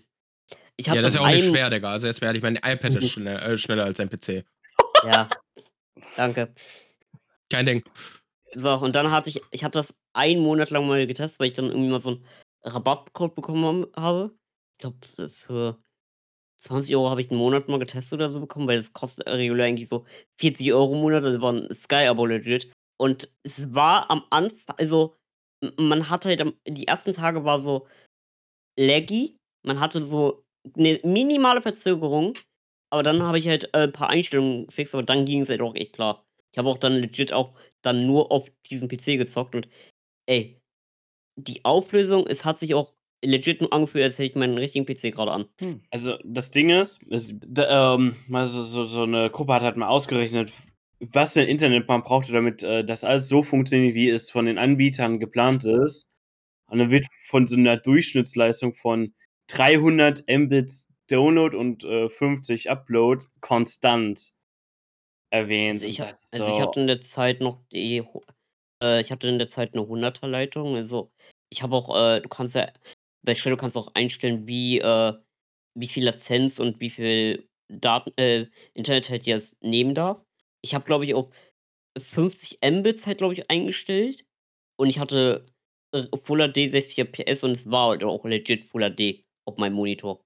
[0.77, 1.89] Ich habe Ja, das ist ja auch nicht ein schwer, Digga.
[1.91, 4.45] Also, jetzt mal ehrlich, mein iPad ist schnell äh, schneller als dein PC.
[5.01, 5.35] Ja,
[6.15, 6.55] danke.
[7.51, 7.83] Kein Ding.
[8.53, 11.53] So, und dann hatte ich ich hatte das einen Monat lang mal getestet, weil ich
[11.53, 12.25] dann irgendwie mal so 'n
[12.65, 14.35] Rabattcode bekommen habe.
[14.77, 15.79] Ich glaube, äh, für
[16.59, 19.67] 20 € habe ich 'n Monat mal getestet oder so bekommen, weil das kostet regulär
[19.67, 20.05] eigentlich so
[20.39, 21.23] 40 € im Monat.
[21.25, 22.71] Das war 'n Sky-Abo legit.
[22.99, 25.15] Und es war am Anfa also,
[25.77, 27.87] man hatte halt die ersten Tage war so
[28.79, 29.37] laggy.
[29.63, 30.45] Man hatte so
[30.77, 32.33] 'ne minimale Verzögerung,
[32.91, 35.93] aber dann habe ich halt, äh, paar Einstellungen gefixt, aber dann ging's halt auch echt
[35.95, 36.25] klar.
[36.53, 39.69] Ich habe auch dann legit auch dann nur auf diesem PC gezockt und
[40.27, 40.61] ey,
[41.35, 42.93] die Auflösung, es hat sich auch
[43.23, 45.45] legit nur angefühlt, als hätte ich meinen richtigen PC grade an.
[45.61, 45.81] Hm.
[45.91, 49.87] Also, das Ding ist, d ähm, mal so so so 'ne Gruppe hat halt mal
[49.87, 50.51] ausgerechnet,
[50.99, 54.45] was für 'n Internet man brauchte, damit, äh, das alles so funktioniert, wie es von
[54.45, 56.07] den Anbietern geplant ist.
[56.67, 59.15] Und dann wird von so einer Durchschnittsleistung von
[59.47, 64.31] 300 Mbits Download und äh, 50 Upload konstant
[65.31, 65.81] erwähnt.
[65.81, 68.03] Also ich, Und ha- das ist also ich so- hatte in der Zeit noch die,
[68.81, 70.75] äh, ich hatte in der Zeit eine 100er Leitung.
[70.75, 71.11] Also
[71.49, 72.71] ich habe auch, äh, du kannst ja,
[73.23, 75.13] bei Shadow kannst du auch einstellen, wie, äh,
[75.77, 80.21] wie viel Latenz und wie viel Daten, äh, Internet halt jetzt nehmen darf.
[80.61, 81.29] Ich habe, glaube ich, auf
[81.99, 84.25] 50 Mbits halt, glaube ich, eingestellt.
[84.77, 85.45] Und ich hatte
[85.93, 89.73] äh, Full HD 60 FPS und es war halt auch legit Full HD auf meinem
[89.73, 90.21] Monitor.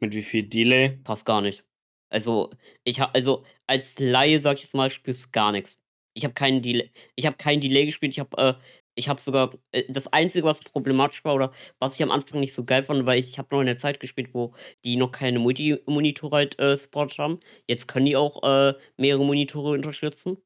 [0.00, 0.98] mit wie viel Delay?
[1.04, 1.64] Passt gar nicht.
[2.10, 2.50] Also,
[2.84, 5.78] ich habe also als Laie, sag ich jetzt mal, spürst du gar nichts.
[6.14, 8.12] Ich habe keinen Delay, ich habe keinen Delay gespielt.
[8.12, 8.54] Ich habe, äh,
[8.94, 12.54] ich habe sogar äh, das Einzige, was problematisch war oder was ich am Anfang nicht
[12.54, 15.38] so geil fand, weil ich habe noch in der Zeit gespielt, wo die noch keine
[15.40, 17.40] Multi-Monitore halt äh, supportet haben.
[17.68, 20.38] Jetzt können die auch äh, mehrere Monitore unterstützen.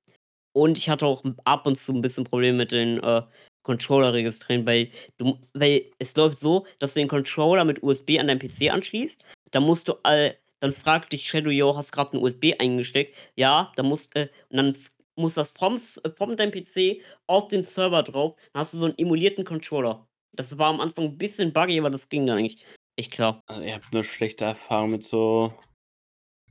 [0.53, 3.23] Und ich hatte auch ab und zu ein bisschen Probleme mit den äh,
[3.63, 8.29] Controller registrieren, weil du, weil es läuft so, dass du den Controller mit USB an
[8.29, 9.23] deinen PC anschließt.
[9.51, 13.15] Dann musst du all, dann fragt dich Shadow, yo, hast gerade ein USB eingesteckt?
[13.37, 14.75] Ja, dann musst, äh, und dann
[15.19, 18.37] muss das vom, S- äh, vom deinem PC auf den Server drauf.
[18.53, 20.07] Dann hast du so einen emulierten Controller.
[20.33, 22.65] Das war am Anfang ein bisschen buggy, aber das ging dann eigentlich
[22.97, 23.43] echt klar.
[23.47, 25.53] Also ihr habt eine schlechte Erfahrung mit so.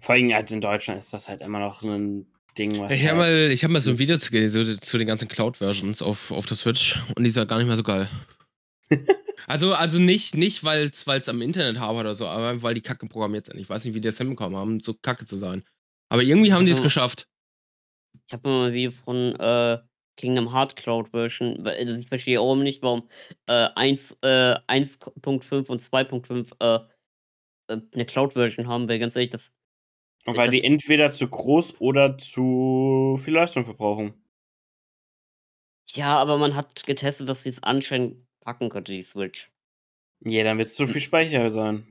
[0.01, 2.93] Vor allem als in Deutschland ist das halt immer noch ein Ding, was.
[2.93, 5.07] Ich habe halt, mal, ich hab mal so ein Video zu, gesehen, so, zu den
[5.07, 8.09] ganzen Cloud-Versions auf, auf der Switch und die ist ja gar nicht mehr so geil.
[9.47, 13.07] also, also nicht, nicht weil es am Internet hapert oder so, aber weil die Kacke
[13.07, 13.59] programmiert sind.
[13.59, 15.63] Ich weiß nicht, wie die das hinbekommen haben, so kacke zu sein.
[16.09, 17.27] Aber irgendwie haben die es geschafft.
[18.27, 19.77] Ich habe mal ein Video von äh,
[20.17, 21.63] Kingdom Heart Cloud Version.
[21.63, 23.09] weil- Also ich verstehe auch nicht, warum
[23.47, 26.79] äh, 1, äh, 1.5 und 2.5 äh,
[27.73, 29.55] äh, eine Cloud Version haben, weil ganz ehrlich, das.
[30.25, 34.13] weil die das- entweder zu groß oder zu viel Leistung verbrauchen.
[35.89, 39.49] Ja, aber man hat getestet, dass sie es anscheinend packen könnte, die Switch.
[40.25, 41.87] Ja, dann wird es zu viel Speicher sein.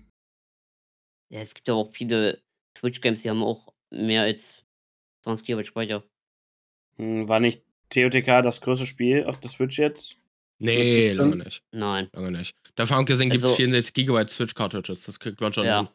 [1.33, 2.43] Ja, es gibt ja auch viele
[2.77, 4.65] Switch-Games, die haben auch mehr als
[5.25, 6.05] 20 GB Speicher.
[6.99, 10.17] Hm, War nicht TOTK das größte Spiel auf der Switch jetzt?
[10.59, 11.63] Nee, lange nicht.
[11.73, 12.09] Nein.
[12.13, 12.57] Lange nicht.
[12.77, 15.05] Davon abgesehen gibt es Also- 64 GB Switch-Cartridges.
[15.05, 15.79] Das kriegt man schon Ja.
[15.81, 15.89] hin.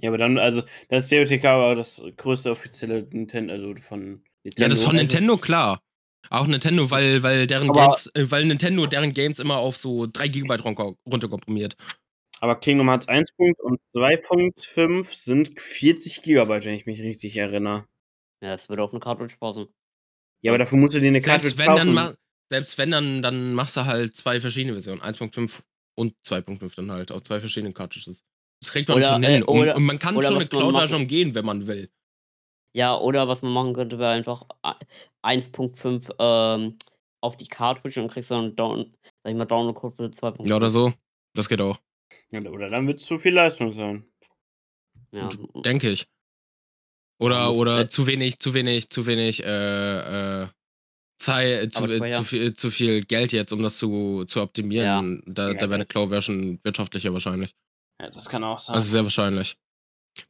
[0.00, 4.62] Ja, aber dann, also, das TOTK war das größte offizielle Nintendo, also von Nintendo.
[4.62, 5.80] Ja, das ist von Nintendo, ist- klar.
[6.30, 10.06] Auch Nintendo, weil, weil deren Aber- Games, äh, weil Nintendo deren Games immer auf so
[10.06, 10.56] 3 GB
[11.06, 11.76] runterkomprimiert.
[12.40, 13.30] Aber Kingdom Hearts 1.
[13.58, 17.86] und 2.5 sind 40 Gigabyte, wenn ich mich richtig erinnere.
[18.42, 19.66] Ja, es würde auch eine Cartridge passen.
[20.42, 21.94] Ja, aber dafür musst du dir eine Karte Selbst wenn, dann kaufen.
[21.94, 22.14] ma
[22.50, 25.02] selbst wenn, dann, dann machst du halt zwei verschiedene Versionen.
[25.02, 25.60] 1.5
[25.98, 27.12] und 2.5 dann halt.
[27.12, 28.22] Auf zwei verschiedenen Cartridges.
[28.62, 29.42] Das kriegt man Oder, schon äh, hin.
[29.42, 31.90] Und, oder- und man kann oder schon eine Cloud-Version machen- umgehen, wenn man will.
[32.74, 34.78] Ja, oder was man machen könnte, wäre einfach a-
[35.22, 36.78] 1.5 ähm,
[37.22, 40.48] auf die Cartridge und kriegst dann Down, sag ich mal, Download-Code für 2.5.
[40.48, 40.92] Ja, oder so.
[41.34, 41.78] Das geht auch.
[42.32, 44.04] Oder, oder dann wird es zu viel Leistung sein.
[45.12, 45.28] Ja.
[45.64, 46.06] Denke ich.
[47.18, 50.48] Oder, oder äh, zu wenig, zu wenig, zu wenig, äh, äh,
[51.18, 55.22] Zeit, zu, äh, zu, viel, zu viel Geld jetzt, um das zu, zu optimieren.
[55.26, 57.54] Da, Ja, da wäre eine Cloud-Version wirtschaftlicher wahrscheinlich.
[58.00, 58.76] Ja, das kann auch sein.
[58.76, 59.56] Also sehr wahrscheinlich.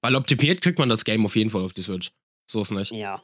[0.01, 2.11] Weil optimiert kriegt man das Game auf jeden Fall auf die Switch.
[2.51, 2.91] So ist nicht.
[2.93, 3.23] ja.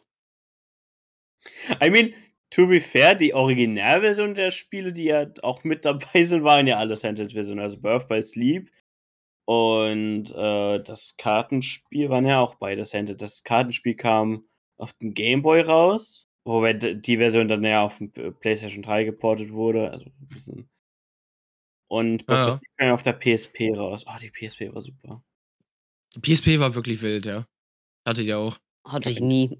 [1.83, 2.15] I mean,
[2.51, 6.79] to be fair, die Originalversion der Spiele, die ja auch mit dabei sind, waren ja
[6.79, 7.61] alle Handheld-Versionen.
[7.61, 8.71] Also Birth by Sleep
[9.47, 13.21] und äh, das Kartenspiel waren ja auch beides Handheld.
[13.23, 14.45] Das Kartenspiel kam
[14.79, 19.05] auf dem Game Boy raus, wobei die Version dann ja auf dem P- PlayStation 3
[19.05, 19.91] geportet wurde.
[19.91, 20.69] Also ein bisschen.
[21.89, 22.61] Und Ah, ja.
[22.79, 24.05] Kam ja auf der PSP raus.
[24.09, 25.23] Oh, die PSP war super.
[26.17, 27.47] Die PSP war wirklich wild, ja.
[28.07, 28.59] Hattet ihr auch.
[28.87, 29.59] Hatte ich nie.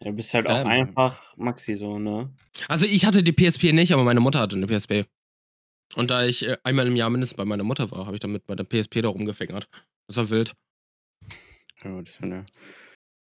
[0.00, 0.66] Ja, du bist halt auch Ähm.
[0.66, 2.34] einfach Maxi so, ne?
[2.68, 5.06] Also ich hatte die PSP nicht, aber meine Mutter hatte eine PSP.
[5.94, 8.32] Und da ich äh, einmal im Jahr mindestens bei meiner Mutter war, habe ich dann
[8.32, 9.68] mit meiner PSP da rumgefingert.
[10.08, 10.54] Das war wild.
[11.82, 12.44] Ja, gut, ne.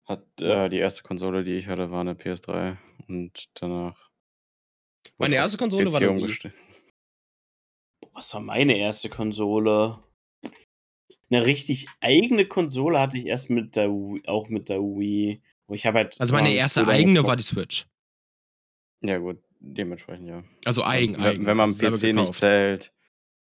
[0.08, 4.10] Hat, äh, die erste Konsole, die ich hatte, war eine PS3 und danach.
[5.18, 6.52] Meine erste Konsole war eine Wii.
[8.14, 10.04] Was war meine erste Konsole?
[11.30, 15.42] Eine richtig eigene Konsole hatte ich erst mit der Wii, auch mit der Wii.
[15.68, 17.88] Wo ich habe halt Also meine erste eigene war die Switch.
[19.02, 20.44] Ja, gut, dementsprechend ja.
[20.66, 21.46] Also eigen, wenn, eigen.
[21.46, 22.94] wenn man also PC nicht zählt,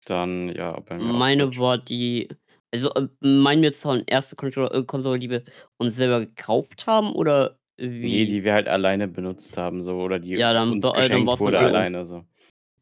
[0.06, 2.30] dann ja, bei mir Meine war die.
[2.74, 5.44] Also, äh, meinen wir jetzt von erste Konsole, äh, Konsole, die wir
[5.78, 8.24] uns selber gekauft haben oder wie?
[8.24, 10.96] Nee, die wir halt alleine benutzt haben, so, oder die Ja, dann uns war- äh,
[10.96, 12.24] dann geschenkt war's wurde alleine, so.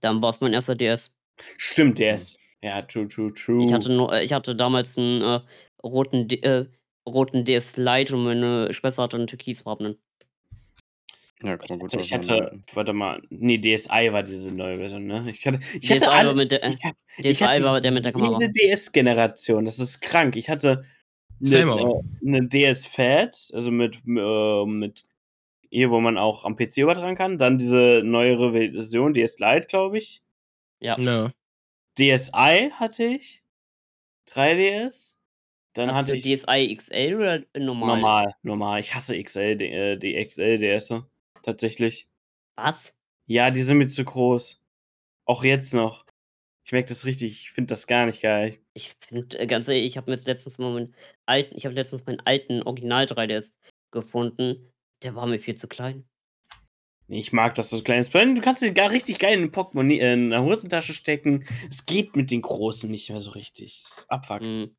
[0.02, 1.18] Dann war es mein erster DS.
[1.58, 2.38] Stimmt, ist.
[2.62, 3.64] Ja, true, true, true.
[3.66, 5.40] Ich hatte nur, ich hatte damals einen äh,
[5.84, 6.66] roten, D äh,
[7.08, 9.98] roten DS Lite und meine Schwester hatte einen türkisfarbenen.
[11.42, 14.78] Ja, kann Ich man gut hatte, ich hatte, warte mal, nee, DSi war diese neue
[14.78, 15.26] Version, ne?
[15.32, 17.64] Ich hatte, ich DSi hatte war alle, mit der, äh, ich hatte, ich DSi hatte
[17.64, 18.40] war der mit der Kamera.
[18.40, 20.36] jede DS-Generation, das ist krank.
[20.36, 20.84] Ich hatte
[21.42, 25.06] eine, äh, eine DS Fat, also mit, äh, mit
[25.70, 27.38] hier, wo man auch am PC übertragen kann.
[27.38, 30.22] Dann diese neuere Version, DS Lite, glaube ich.
[30.80, 31.00] Ja.
[31.00, 31.32] Ja.
[31.98, 33.44] DSi hatte ich.
[34.32, 35.16] 3DS.
[35.74, 37.96] Dann Hast hatte du ich DSi XL oder normal?
[37.98, 38.80] normal, normal.
[38.80, 40.94] Ich hasse XL, die, äh, die XL DS.
[41.50, 42.08] Tatsächlich.
[42.58, 42.94] Was?
[43.26, 44.62] Ja, die sind mir zu groß.
[45.26, 46.06] Auch jetzt noch.
[46.64, 47.42] Ich merke das richtig.
[47.42, 48.60] Ich finde das gar nicht geil.
[48.76, 52.06] Ich finde, äh, ganz ehrlich, ich habe jetzt letztens mal meinen alten, ich habe letztens
[52.06, 53.56] meinen alten Original 3DS
[53.90, 54.72] gefunden.
[55.02, 56.08] Der war mir viel zu klein.
[57.08, 58.14] Ich mag das so klein ist.
[58.14, 61.48] Du kannst den gar richtig geil in eine Portemonnaie, äh, in eine Hosentasche stecken.
[61.72, 63.84] Es geht mit den großen nicht mehr so richtig.
[64.08, 64.42] Abfuck.
[64.42, 64.76] Mhm.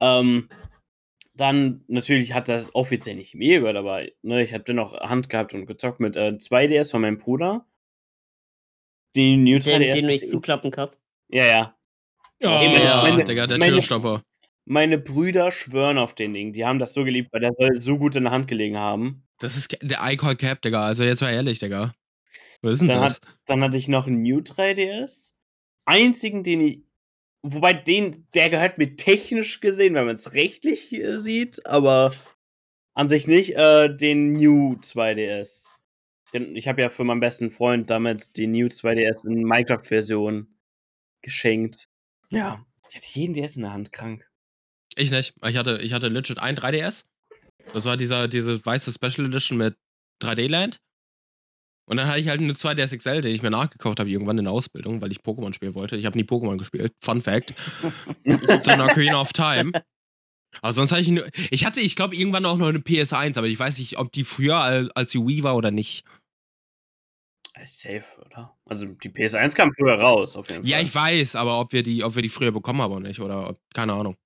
[0.00, 0.48] Ähm,
[1.40, 5.54] dann natürlich hat das offiziell nicht mir gehört, aber ne, ich habe dennoch Hand gehabt
[5.54, 7.66] und gezockt mit äh, 2DS von meinem Bruder.
[9.14, 9.92] Die New Den, 3DS.
[9.92, 11.00] den du nicht zuklappen kannst.
[11.28, 11.74] Ja, ja.
[12.40, 14.22] Ja, Meine- ja meine- Digga, der meine- Türstopper.
[14.70, 16.52] Meine Brüder schwören auf den Ding.
[16.52, 19.26] Die haben das so geliebt, weil der soll so gut in der Hand gelegen haben.
[19.38, 20.82] Das ist der iCall Cap, Digga.
[20.84, 21.94] Also jetzt mal ehrlich, Digga.
[22.60, 23.20] Was ist denn Dann das?
[23.46, 25.32] Dann hatte ich noch einen New 3DS.
[25.86, 26.82] Einzigen, den ich.
[27.50, 32.14] Wobei den, der gehört mir technisch gesehen, wenn man es rechtlich äh, sieht, aber
[32.94, 35.70] an sich nicht, äh, den New 2DS.
[36.34, 40.48] Den, ich habe ja für meinen besten Freund damals den New 2DS in Minecraft-Version
[41.22, 41.88] geschenkt.
[42.30, 42.66] Ja.
[42.90, 44.28] Ich hatte jeden DS in der Hand, krank.
[44.94, 45.34] Ich nicht.
[45.46, 47.06] Ich hatte, ich hatte legit ein 3DS.
[47.72, 49.76] Das war dieser, diese weiße Special Edition mit
[50.22, 50.80] 3D-Land.
[51.88, 54.44] Und dann hatte ich halt eine 2DS XL, den ich mir nachgekauft habe, irgendwann in
[54.44, 55.96] der Ausbildung, weil ich Pokémon spielen wollte.
[55.96, 56.92] Ich habe nie Pokémon gespielt.
[57.00, 57.54] Fun Fact.
[58.62, 59.72] so eine Ocarina of Time.
[60.60, 61.26] Aber sonst hatte ich nur.
[61.50, 64.24] Ich hatte, ich glaube, irgendwann auch noch eine PS1, aber ich weiß nicht, ob die
[64.24, 66.04] früher al- als die Wii war oder nicht.
[67.54, 68.54] Äh, Safe, oder?
[68.66, 70.70] Also die PS1 kam früher raus, auf jeden Fall.
[70.70, 73.20] Ja, ich weiß, aber ob wir die, ob wir die früher bekommen haben oder nicht,
[73.20, 74.16] oder ob, keine Ahnung.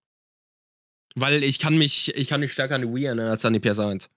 [1.14, 3.60] Weil ich kann mich, ich kann mich stärker an die Wii erinnern als an die
[3.60, 4.08] PS1.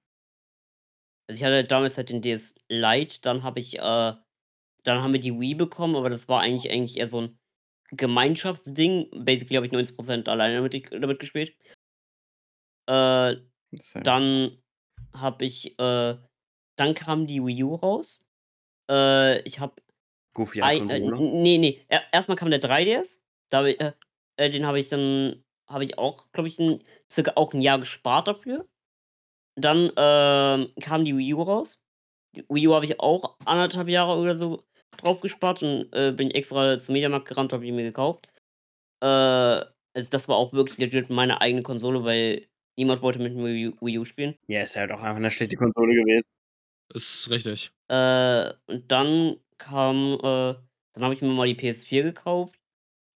[1.28, 5.20] Also ich hatte damals halt den DS Lite, dann habe ich, äh, dann haben wir
[5.20, 7.40] die Wii bekommen, aber das war eigentlich eigentlich eher so ein
[7.92, 9.10] Gemeinschaftsding.
[9.24, 11.56] Basically habe ich 90% alleine damit, damit gespielt.
[12.88, 13.38] Äh,
[14.04, 14.62] dann
[15.14, 16.16] habe ich, äh,
[16.76, 18.30] dann kam die Wii U raus.
[18.90, 19.82] Äh, ich habe
[20.36, 21.86] Goofy Ei, und äh, nee, nee.
[21.88, 23.24] Er, erstmal kam der 3DS.
[23.50, 23.94] Da äh,
[24.38, 27.80] äh, den habe ich dann, habe ich auch, glaube ich, ein, circa auch ein Jahr
[27.80, 28.68] gespart dafür.
[29.56, 31.86] Dann ähm, kam die Wii U raus.
[32.36, 34.64] Die Wii U habe ich auch anderthalb Jahre oder so
[34.98, 38.32] drauf gespart und äh, bin extra zum Mediamarkt gerannt, habe die mir gekauft.
[39.02, 43.46] Äh, also das war auch wirklich legit meine eigene Konsole, weil niemand wollte mit mir
[43.54, 44.36] Wii U- Wii U spielen.
[44.48, 46.28] Ja, ist halt auch einfach eine schlechte Konsole gewesen.
[46.94, 47.72] Ist richtig.
[47.88, 50.54] Äh, und dann kam, äh,
[50.94, 52.60] dann habe ich mir mal die PS4 gekauft.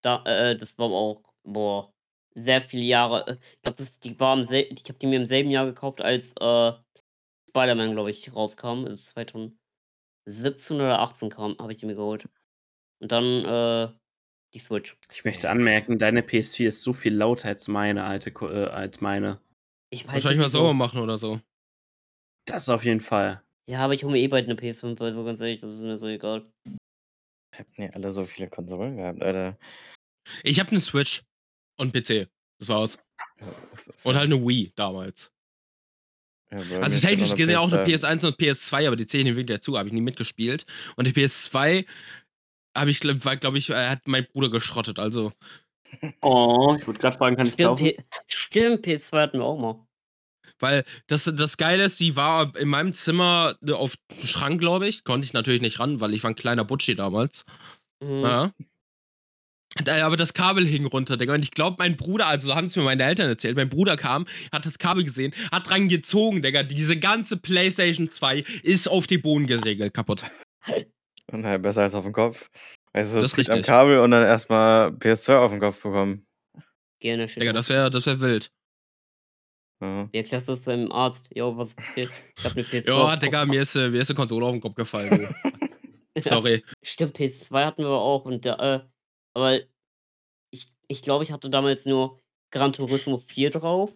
[0.02, 1.94] Da, äh, das war auch, boah,
[2.36, 3.28] sehr viele Jahre.
[3.28, 6.02] äh, Ich glaube, die war im sel ich habe die mir im selben Jahr gekauft,
[6.02, 6.72] als äh,
[7.50, 8.86] Spider-Man, glaube ich, rauskam.
[8.86, 12.28] Also 2017 oder 18 kam, habe ich die mir geholt.
[13.02, 13.94] Und dann äh,
[14.54, 14.98] die Switch.
[15.12, 19.40] Ich möchte anmerken, deine PS4 ist so viel lauter als meine alte, äh, als meine.
[19.92, 20.74] Ich weiß Wahrscheinlich nicht, mal so wieso.
[20.74, 21.40] machen oder so.
[22.46, 23.44] Das auf jeden Fall.
[23.70, 25.98] Ja, aber ich hole mir eh bald eine PS5, also ganz ehrlich, das ist mir
[25.98, 26.44] so egal.
[27.56, 29.58] Habt ihr alle so viele Konsolen gehabt, Alter?
[30.44, 31.24] Ich habe eine Switch
[31.80, 32.28] und PC.
[32.60, 33.00] Das war's.
[33.40, 33.48] Ja,
[33.88, 35.32] das Und halt eine Wii damals.
[36.52, 38.20] ja, Also technisch gesehen auch eine PS3.
[38.22, 40.66] PS1 und PS2, aber die zählen nicht wirklich dazu, habe ich nie mitgespielt.
[40.96, 41.86] Und die PS2
[42.78, 45.00] habe ich, glaub, war, glaube ich, äh, hat mein Bruder geschrottet.
[45.00, 45.32] Also,
[46.22, 47.84] Oh, ich wollte gerade fragen, kann ich Stimmt, kaufen?
[47.84, 49.88] P Stimmt, PS2 hatten wir auch mal.
[50.60, 54.88] weil das, das Geile ist, die war in meinem Zimmer ne, auf dem Schrank, glaube
[54.88, 55.04] ich.
[55.04, 57.44] Konnte ich natürlich nicht ran, weil ich war ein kleiner Butschi damals.
[58.04, 58.22] Mhm.
[58.22, 58.54] Ja.
[59.88, 61.34] Aber das Kabel hing runter, Digga.
[61.36, 63.96] Und ich glaube, mein Bruder, also so haben es mir meine Eltern erzählt, mein Bruder
[63.98, 66.64] kam, hat das Kabel gesehen, hat dran gezogen, Digga.
[66.64, 70.24] Diese ganze PlayStation 2 ist auf die Boden gesegelt, kaputt.
[71.32, 72.50] Und halt besser als auf dem Kopf.
[72.94, 73.62] Weißt du, so Das zieht am.
[73.62, 76.26] Kabel und dann erstmal PS2 auf den Kopf bekommen.
[77.00, 78.52] Gerne, Digga, das wäre das wär wild.
[79.82, 80.10] Ja.
[80.12, 81.30] Wie erklärst du das beim Arzt?
[81.34, 82.12] Jo, was ist passiert?
[82.38, 82.88] Ich hab eine PS2.
[82.88, 85.30] Ja, auf- Digga, mir ist, äh, mir ist eine Konsole auf den Kopf gefallen.
[86.20, 86.64] Sorry.
[86.84, 88.26] Stimmt, PS2 hatten wir auch.
[88.26, 88.80] Und der, äh,
[89.40, 89.60] aber
[90.52, 92.20] ich, ich glaube, ich hatte damals nur
[92.52, 93.92] Gran Turismo 4 drauf.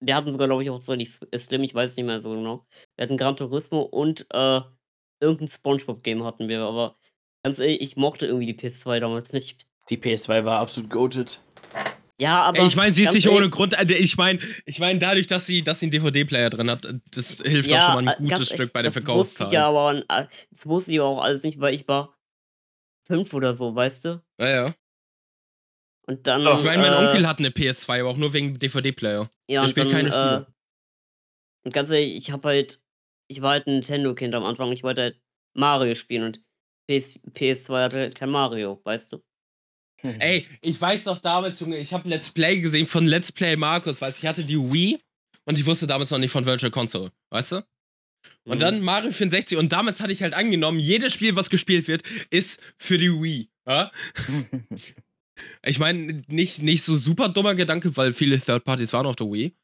[0.00, 2.30] Wir hatten sogar, glaube ich, auch so die äh, Slim, ich weiß nicht mehr so
[2.30, 2.66] genau.
[2.96, 4.60] Wir hatten Gran Turismo und äh,
[5.20, 6.96] irgendein Spongebob-Game hatten wir, aber
[7.42, 9.66] ganz ehrlich, ich mochte irgendwie die PS2 damals nicht.
[9.90, 11.40] Die PS2 war absolut goated.
[12.20, 12.64] Ja, aber.
[12.64, 13.74] Ich meine, sie ist nicht ohne Grund.
[13.78, 17.40] äh, Ich meine, ich mein, dadurch, dass sie, dass sie einen DVD-Player drin hat, das
[17.40, 19.52] hilft Ja, schon mal äh, ein gutes ganz Stück bei den Das wusste ich Verkaufszahlen.
[19.52, 22.17] ja aber, äh, das wusste ich auch alles nicht, weil ich war
[23.08, 24.22] fünf oder so, weißt du?
[24.40, 24.74] Ja, ja.
[26.06, 26.40] Und dann.
[26.40, 29.30] Ich meine, mein äh, Onkel hat eine PS2, aber auch nur wegen DVD-Player.
[29.48, 30.46] Ja, Der und spielt dann, keine Spiele.
[30.48, 32.80] Äh, und ganz ehrlich, ich habe halt,
[33.28, 34.72] ich war halt ein Nintendo-Kind am Anfang.
[34.72, 35.20] Ich wollte halt
[35.54, 36.42] Mario spielen und
[36.88, 39.22] PS, PS2 hatte halt kein Mario, weißt du?
[40.02, 44.00] Ey, ich weiß noch damals, Junge, ich habe Let's Play gesehen von Let's Play Markus,
[44.00, 44.98] weißt du, ich hatte die Wii
[45.44, 47.62] und ich wusste damals noch nicht von Virtual Console, weißt du?
[48.44, 48.60] Und Mhm.
[48.60, 52.60] dann Mario 64 und damals hatte ich halt angenommen, jedes Spiel, was gespielt wird, ist
[52.78, 53.48] für die Wii.
[53.66, 53.90] Ja?
[55.64, 59.28] Ich meine, nicht, nicht so super dummer Gedanke, weil viele Third Parties waren auf der
[59.30, 59.54] Wii.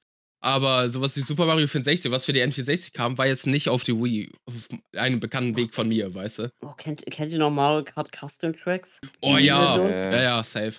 [0.41, 3.83] Aber sowas wie Super Mario 64, was für die N64 kam, war jetzt nicht auf
[3.83, 4.31] die Wii.
[4.45, 6.53] Auf einen bekannten Weg von mir, weißt du?
[6.61, 9.01] Oh, kennt, kennt ihr noch Mario Kart Custom Tracks?
[9.21, 9.79] Oh ja.
[9.89, 10.75] Ja, ja, safe.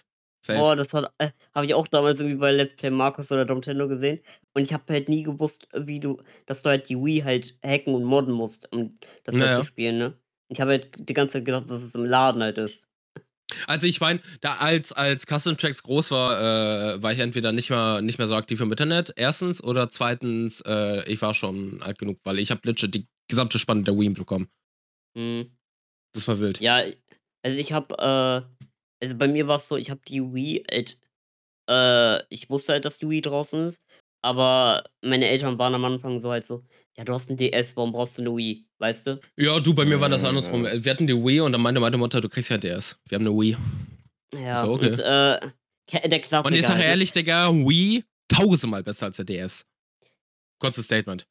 [0.46, 0.60] Safe.
[0.60, 3.88] Boah, das hat, äh, habe ich auch damals irgendwie bei Let's Play Markus oder Nintendo
[3.88, 4.20] gesehen.
[4.54, 7.96] Und ich habe halt nie gewusst, wie du, dass du halt die Wii halt hacken
[7.96, 9.60] und modden musst, um das halt Naja.
[9.62, 10.14] zu spielen, ne?
[10.50, 12.88] Ich habe halt die ganze Zeit gedacht, dass es im Laden halt ist.
[13.66, 17.72] Also ich meine, da als, als Custom Tracks groß war, äh, war ich entweder nicht
[17.72, 21.98] mehr, nicht mehr so aktiv im Internet, erstens, oder zweitens, äh, ich war schon alt
[21.98, 24.48] genug, weil ich habe legit die gesamte Spanne der Wii bekommen.
[25.18, 25.58] Hm.
[26.14, 26.60] Das war wild.
[26.60, 26.84] Ja,
[27.44, 28.66] also ich habe, äh,
[29.06, 30.98] also bei mir war es so, ich habe die Wii halt,
[31.70, 33.82] äh, ich wusste halt, dass die Wii draußen ist,
[34.24, 36.64] aber meine Eltern waren am Anfang so halt so,
[36.98, 39.20] ja, du hast ein DS, warum brauchst du eine Wii, weißt du?
[39.38, 40.64] Ja, du, bei mir war das Äh, andersrum.
[40.66, 42.98] Wir hatten die Wii und dann meinte meine Mutter, du kriegst ja DS.
[43.08, 43.58] Wir haben eine Wii.
[44.34, 44.88] Ja, So, okay.
[44.88, 45.40] und, äh,
[45.88, 46.46] ke- der Klassiker.
[46.46, 49.66] Und ich sage ehrlich, Digga, Wii tausendmal besser als der DS.
[50.60, 51.26] Kurzes Statement.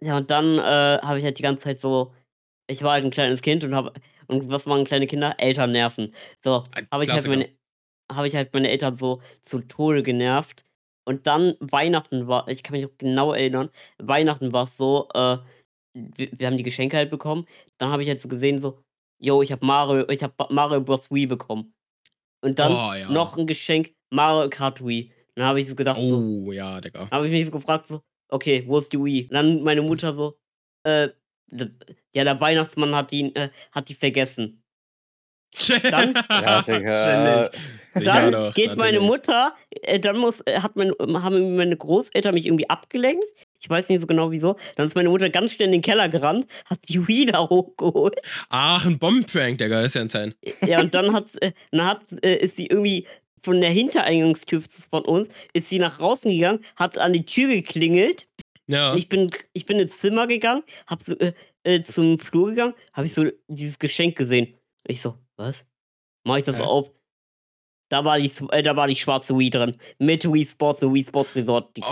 [0.00, 2.14] Ja, und dann äh, habe ich halt die ganze Zeit so,
[2.68, 3.92] ich war halt ein kleines Kind und habe,
[4.28, 5.34] und was machen kleine Kinder?
[5.38, 6.14] Eltern nerven.
[6.44, 6.62] So,
[6.92, 7.48] habe ich, halt meine,
[8.12, 10.64] habe ich halt meine Eltern so zu Tode genervt.
[11.04, 15.38] Und dann Weihnachten war, ich kann mich noch genau erinnern, Weihnachten war es so, äh,
[15.94, 17.46] wir, wir haben die Geschenke halt bekommen.
[17.78, 18.78] Dann habe ich halt so gesehen, so,
[19.18, 21.10] yo, ich habe Mario, ich habe Mario Bros.
[21.10, 21.74] Wii bekommen.
[22.44, 23.10] Und dann Oh, ja.
[23.10, 25.10] noch ein Geschenk, Mario Kart Wii.
[25.34, 27.00] Dann habe ich so gedacht, so, Oh, ja, Digga.
[27.00, 29.24] dann habe ich mich so gefragt, so, okay, wo ist die Wii?
[29.24, 30.38] Und dann meine Mutter so,
[30.84, 31.08] äh,
[32.12, 34.62] ja, der Weihnachtsmann hat die, äh, hat die vergessen.
[35.90, 37.50] Dann- Klassiker.
[37.94, 39.08] Sicher Dann doch, geht meine natürlich.
[39.08, 43.24] Mutter, äh, dann muss, äh, hat mein, haben meine Großeltern mich irgendwie abgelenkt.
[43.60, 44.56] Ich weiß nicht so genau wieso.
[44.76, 48.20] Dann ist meine Mutter ganz schnell in den Keller gerannt, hat die Wii da hochgeholt.
[48.50, 50.34] Ach, ein Bombenprank, Digga, ist ja insane.
[50.64, 53.06] Ja, und dann, hat's, äh, dann hat, äh, ist sie irgendwie
[53.42, 58.27] von der Hintereingangstür von uns, ist sie nach draußen gegangen, hat an die Tür geklingelt
[58.68, 58.94] Ja.
[58.94, 61.32] Ich bin, ich bin ins Zimmer gegangen, hab so, äh,
[61.64, 64.54] äh, zum Flur gegangen, habe ich so dieses Geschenk gesehen.
[64.86, 65.66] Ich so, was?
[66.24, 66.62] Mach ich das Hä?
[66.62, 66.90] auf?
[67.90, 69.78] Da war, die, äh, da war die schwarze Wii drin.
[69.98, 71.74] Mit Wii Sports und Wii Sports Resort.
[71.74, 71.86] Die, Oh,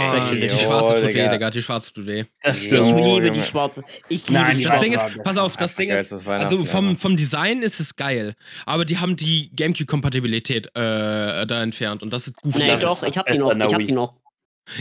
[0.00, 1.28] Special die schwarze tut weh, Digga.
[1.28, 2.24] Digga, die schwarze tut weh.
[2.42, 2.88] Das ich stimmt.
[2.88, 3.84] Jo, liebe die schwarze.
[4.08, 5.16] Ich liebe Nein, die Das das Ding schwarze.
[5.18, 8.34] ist, pass auf, das Ding ist, also vom, vom Design ist es geil,
[8.66, 12.58] aber die haben die Gamecube-Kompatibilität äh, da entfernt und das ist goofy.
[12.58, 13.54] Nee, das doch, ich hab die noch.
[13.54, 14.14] Ich hab die noch.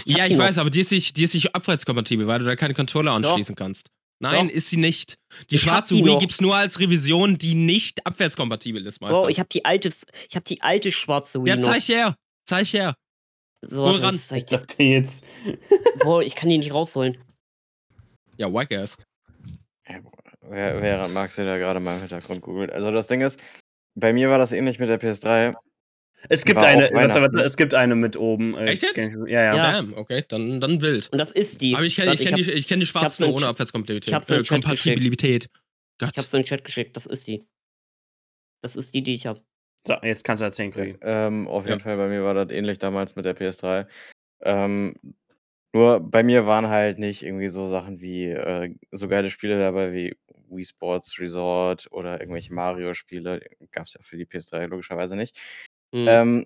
[0.05, 2.55] Ich ja, ich weiß, aber die ist nicht, die ist nicht abwärtskompatibel, weil du da
[2.55, 3.29] keine Controller Doch.
[3.31, 3.87] anschließen kannst.
[4.21, 4.53] Nein, Doch.
[4.53, 5.15] ist sie nicht.
[5.49, 6.19] Die Ich schwarze die Wii noch.
[6.19, 9.21] gibt's nur als Revision, die nicht abwärtskompatibel ist, Meister.
[9.21, 11.63] Bro, ich hab die alte, ich die alte schwarze Wii ja, noch.
[11.71, 12.15] zeig her.
[12.45, 12.93] Zeig her.
[13.65, 14.15] So, Hol ran.
[14.15, 14.57] Ich dir.
[14.57, 15.25] dachte jetzt.
[15.99, 17.17] Bro, ich kann die nicht rausholen.
[18.37, 18.97] Ja, wack ass.
[20.41, 22.71] Wer- Während Max ja da gerade mal im Hintergrund googelt.
[22.71, 23.39] Also das Ding ist,
[23.95, 25.53] bei mir war das ähnlich mit der PS3.
[26.27, 28.55] Es gibt War eine, warte, es gibt eine mit oben.
[28.57, 28.97] äh, Echt jetzt?
[28.97, 29.55] Ja, ja.
[29.55, 29.71] Ja.
[29.71, 31.07] Damn, okay, dann, dann wild.
[31.11, 31.75] Und das ist die.
[31.75, 34.09] Aber ich kenne ich kenn hab- die, ich kenn die schwarze ohne Abwärtskompatibilität.
[34.09, 34.65] ich hab's in den Äh, Chat geschickt.
[34.65, 35.49] Kompatibilität.
[35.97, 36.09] Gott.
[36.13, 36.95] Ich hab's in den Chat geschickt.
[36.97, 37.43] Das ist die.
[38.61, 39.41] Das ist die, die ich hab.
[39.87, 40.97] So, jetzt kannst du erzählen, Krieg.
[41.01, 41.83] Ähm, auf jeden Ja.
[41.83, 43.87] Fall, bei mir war das ähnlich damals mit der PS3.
[44.43, 44.95] Ähm,
[45.73, 49.93] nur bei mir waren halt nicht irgendwie so Sachen wie äh, so geile Spiele dabei
[49.93, 50.17] wie
[50.49, 53.41] Wii Sports Resort oder irgendwelche Mario-Spiele.
[53.71, 55.39] Gab es ja für die PS3 logischerweise nicht.
[55.93, 56.07] Hm.
[56.07, 56.45] Ähm,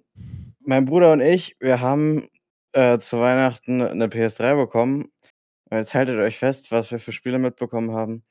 [0.59, 2.27] mein Bruder und ich, wir haben
[2.73, 5.11] äh, zu Weihnachten eine PS3 bekommen.
[5.69, 8.23] Und jetzt haltet euch fest, was wir für Spiele mitbekommen haben.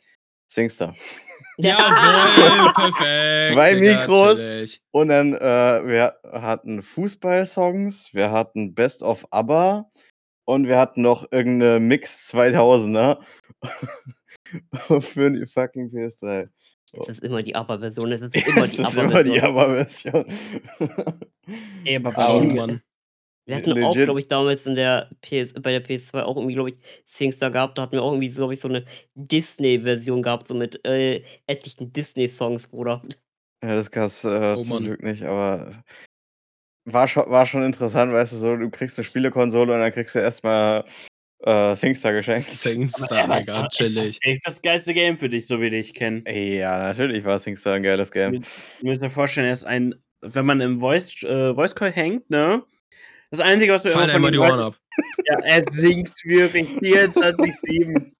[0.48, 0.94] Singstar.
[1.58, 3.52] Jawohl, perfekt.
[3.52, 4.80] Zwei Mikros.
[4.90, 9.88] Und dann, äh, wir hatten Fußball-Songs, wir hatten Best of ABBA
[10.44, 13.18] und wir hatten noch irgendeine Mix 2000er
[15.00, 16.48] für die fucking PS3.
[17.00, 18.12] Es ist immer die ABBA-Version.
[18.12, 19.40] Es ist immer Es die ist immer die.
[19.40, 20.26] ABBA-Version.
[21.84, 22.82] Ey, aber Oh, und- Mann.
[23.44, 24.04] Wir hatten auch, Legit.
[24.04, 27.76] glaube ich, damals in der PS, bei der PS2 auch irgendwie, glaube ich, Singstar gehabt.
[27.76, 28.84] Da hatten wir auch irgendwie, glaube ich, so eine
[29.16, 33.02] Disney-Version gehabt, so mit äh, etlichen Disney-Songs, Bruder.
[33.64, 34.84] Ja, das gab's äh, Oh, zum Mann.
[34.84, 35.82] Glück nicht, aber
[36.84, 40.14] war schon, war schon interessant, weißt du, so, du kriegst eine Spielekonsole und dann kriegst
[40.14, 40.84] du erstmal
[41.44, 42.44] äh, SingStar geschenkt.
[42.44, 44.18] Singstar, mega ist das chillig.
[44.22, 46.22] echt das geilste Game für dich, so wie ich kenne.
[46.30, 48.34] Ja, natürlich war SingStar ein geiles Game.
[48.34, 48.42] Ihr
[48.82, 52.62] müsst euch vorstellen, er ist ein, wenn man im Voice, äh, Voice Call hängt, ne?
[53.30, 54.76] Das Einzige, was wir Fallen immer von immer die Ohren ab.
[55.26, 58.12] ja, er singt wirklich 24-7.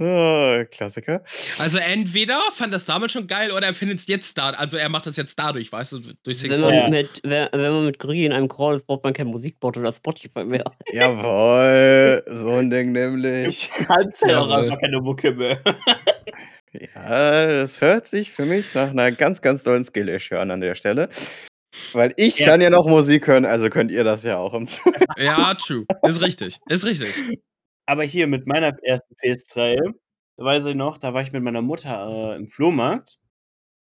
[0.00, 1.22] Ah, Klassiker.
[1.58, 4.50] Also entweder fand das damals schon geil oder er findet es jetzt da.
[4.50, 6.70] Also er macht das jetzt dadurch, weißt du, durch Wenn Singstar.
[6.70, 6.88] man, Ja.
[6.88, 9.92] mit, wenn, wenn man mit Grü in einem Call ist, braucht man kein Musikbot oder
[9.92, 10.64] Spotify mehr.
[10.92, 13.70] Jawohl, so ein Ding nämlich.
[13.86, 14.64] Kannst ja auch Jawohl.
[14.64, 15.58] einfach keine Mucke mehr.
[16.94, 20.74] Ja, das hört sich für mich nach einer ganz, ganz tollen Skill-Issue an an der
[20.74, 21.08] Stelle.
[21.94, 22.46] Weil ich Ja.
[22.46, 24.78] kann ja noch Musik hören, also könnt ihr das ja auch im Z
[25.16, 25.86] Ja, true.
[26.06, 26.58] Ist richtig.
[26.68, 27.14] Ist richtig.
[27.88, 29.94] Aber hier mit meiner ersten PS3,
[30.36, 33.18] da weiß ich noch, da war ich mit meiner Mutter äh, im Flohmarkt.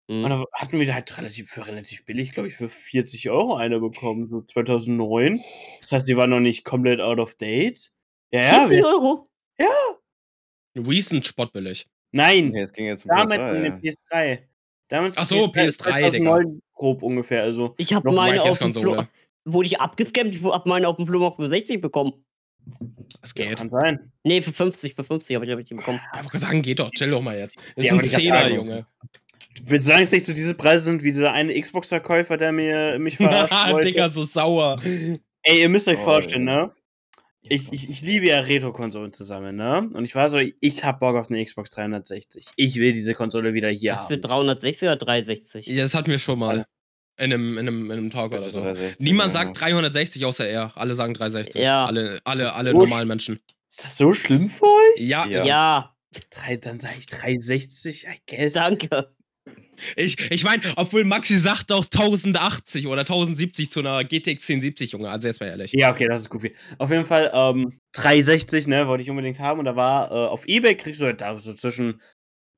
[0.09, 0.29] Und Mhm.
[0.29, 4.25] da hatten wir halt relativ, für relativ billig, glaube ich, für 40 Euro eine bekommen,
[4.27, 5.41] so 2009.
[5.79, 7.91] Das heißt, die war noch nicht komplett out of date.
[8.31, 8.65] Ja, ja.
[8.65, 9.27] 40 Wir, Euro?
[10.75, 11.87] Recent spottbillig.
[12.11, 13.69] nein, Nee, es ging jetzt um damals PS3, in ja.
[13.69, 14.39] den PS3.
[14.89, 16.31] Damals Ach so, PS3, Digga.
[16.31, 17.43] 2009 grob ungefähr.
[17.43, 18.85] Also, Ich habe meine auf dem Konsole.
[18.93, 19.05] Flo
[19.45, 20.35] Wurde ich abgescampt?
[20.35, 22.25] Ich habe meine auf dem Flohmarkt für 60 bekommen.
[23.22, 23.57] Das ja, geht.
[23.57, 24.11] kann sein.
[24.24, 25.99] Nee, für 50, für 50 habe ich, hab ich die bekommen.
[26.14, 26.91] Ja, ich wollte sagen, geht doch.
[26.91, 27.57] Chill doch mal jetzt.
[27.76, 28.49] Das Ja, ist ein Zehner.
[28.49, 28.86] Junge.
[29.66, 32.97] Willst du sagen, dass nicht so diese Preise sind wie dieser eine Xbox-Verkäufer, der mir,
[32.99, 33.88] mich verarscht wollte?
[33.88, 34.82] Digga, so sauer.
[34.84, 36.66] Ey, ihr müsst euch Oh, vorstellen, ja.
[36.66, 36.72] ne?
[37.45, 39.89] Ich, ich, ich liebe ja Retro-Konsolen zusammen, ne?
[39.93, 42.45] Und ich war so, ich hab Bock auf eine Xbox 360.
[42.55, 44.22] Ich will diese Konsole wieder hier Sagst du haben.
[44.22, 45.68] 360 oder 360?
[45.68, 46.66] Ja, das hatten wir schon mal.
[47.18, 48.61] In einem, in einem, in einem Talk oder so.
[48.61, 49.41] 360, Niemand ja.
[49.41, 50.72] sagt 360 außer er.
[50.76, 51.61] Alle sagen 360.
[51.61, 51.86] Ja.
[51.86, 53.39] Alle, alle, alle so normalen Menschen.
[53.70, 54.99] Ist das so schlimm für euch?
[55.01, 55.45] Ja, Ja.
[55.45, 55.93] Ja,
[56.30, 58.53] Drei, dann sage ich 360, I guess.
[58.53, 59.16] danke.
[59.95, 65.09] Ich, ich meine, obwohl Maxi sagt doch 1080 oder 1070 zu einer GTX 1070, Junge.
[65.09, 65.72] Also jetzt mal ehrlich.
[65.74, 66.43] Ja, okay, das ist gut.
[66.78, 69.59] Auf jeden Fall, ähm, 360, ne, wollte ich unbedingt haben.
[69.59, 72.01] Und da war, äh, auf Ebay kriegst du halt da so zwischen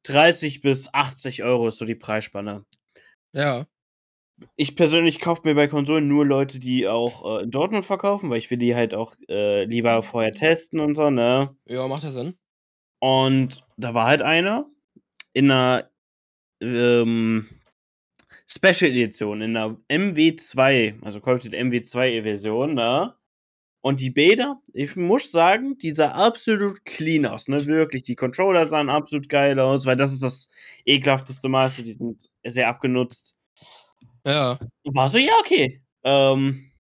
[0.03, 2.65] 30 bis 80 Euro ist so die Preisspanne.
[3.33, 3.65] Ja.
[4.57, 8.37] Ich persönlich kaufe mir bei Konsolen nur Leute, die auch äh, in Dortmund verkaufen, weil
[8.37, 11.55] ich will die halt auch äh, lieber vorher testen und so, ne?
[11.65, 12.35] Ja, macht das Sinn?
[12.99, 14.67] Und da war halt einer
[15.33, 15.89] in einer
[16.61, 17.47] ähm,
[18.47, 23.15] Special Edition, in einer MW2, also Call of Duty MW2 Version, ne?
[23.81, 27.65] Und die Bäder, ich muss sagen, die sah absolut clean aus, ne?
[27.67, 30.47] Wirklich, die Controller sahen absolut geil aus, weil das ist das
[30.85, 33.34] ekelhafteste Maße, die sind sehr abgenutzt.
[34.25, 34.59] Ja.
[34.83, 35.81] Und war so, ja, okay.
[36.03, 36.71] Ähm,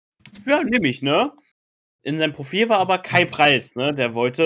[0.47, 1.33] ja, nehme ich, ne?
[2.03, 3.95] In seinem Profil war aber kein Preis, ne?
[3.95, 4.43] Der wollte,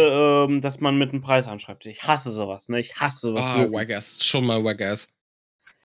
[0.48, 1.86] ähm, dass man mit einem Preis anschreibt.
[1.86, 2.78] Ich hasse sowas, ne?
[2.78, 3.44] Ich hasse sowas.
[3.44, 3.76] Ah, wirklich.
[3.76, 4.24] Wagass.
[4.24, 5.08] Schon mal Wagass.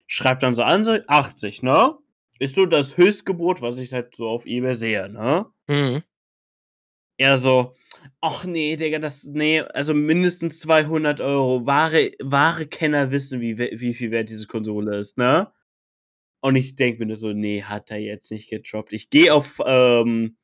[0.08, 1.96] Schreibt dann so an, so 80, ne?
[2.40, 5.46] Ist so das Höchstgebot, was ich halt so auf Ebay sehe, ne?
[5.68, 6.04] Mhm.
[7.18, 7.76] Er so,
[8.20, 11.66] ach nee, Digga, das, nee, also mindestens 200 Euro.
[11.66, 15.52] Wahre, wahre Kenner wissen, wie, wie viel wert diese Konsole ist, ne?
[16.42, 18.94] Und ich denke mir nur so, nee, hat er jetzt nicht gedroppt.
[18.94, 20.38] Ich gehe auf ähm,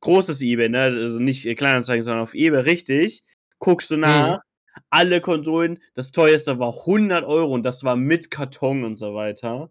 [0.00, 0.82] großes eBay, ne?
[0.82, 3.22] Also nicht Kleinanzeigen, sondern auf eBay, richtig.
[3.58, 4.40] Guckst du nach.
[4.90, 9.70] Alle Konsolen, das teuerste war 100 Euro und das war mit Karton und so weiter.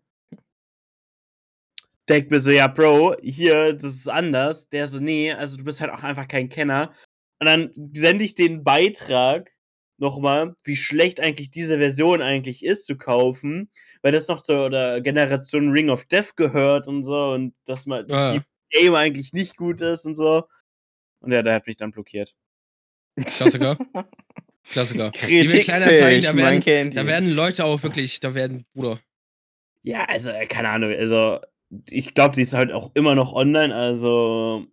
[2.07, 4.69] Denkt mir so, ja, Bro, hier, das ist anders.
[4.69, 6.93] Der so, nee, also du bist halt auch einfach kein Kenner.
[7.39, 9.51] Und dann sende ich den Beitrag
[9.97, 13.69] nochmal, wie schlecht eigentlich diese Version eigentlich ist zu kaufen,
[14.01, 14.69] weil das noch zur
[15.01, 18.33] Generation Ring of Death gehört und so und dass man Ja.
[18.33, 18.41] die
[18.71, 20.45] Game eigentlich nicht gut ist und so.
[21.21, 22.33] Und ja, der hat mich dann blockiert.
[23.25, 23.77] Klassiker.
[24.65, 25.11] Klassiker.
[25.27, 28.99] Will kleiner zeigen, da werden, da werden Leute auch wirklich, da werden, Bruder.
[29.83, 31.39] Ja, also, äh, keine Ahnung, also
[31.89, 34.65] ich glaube, die ist halt auch immer noch online, also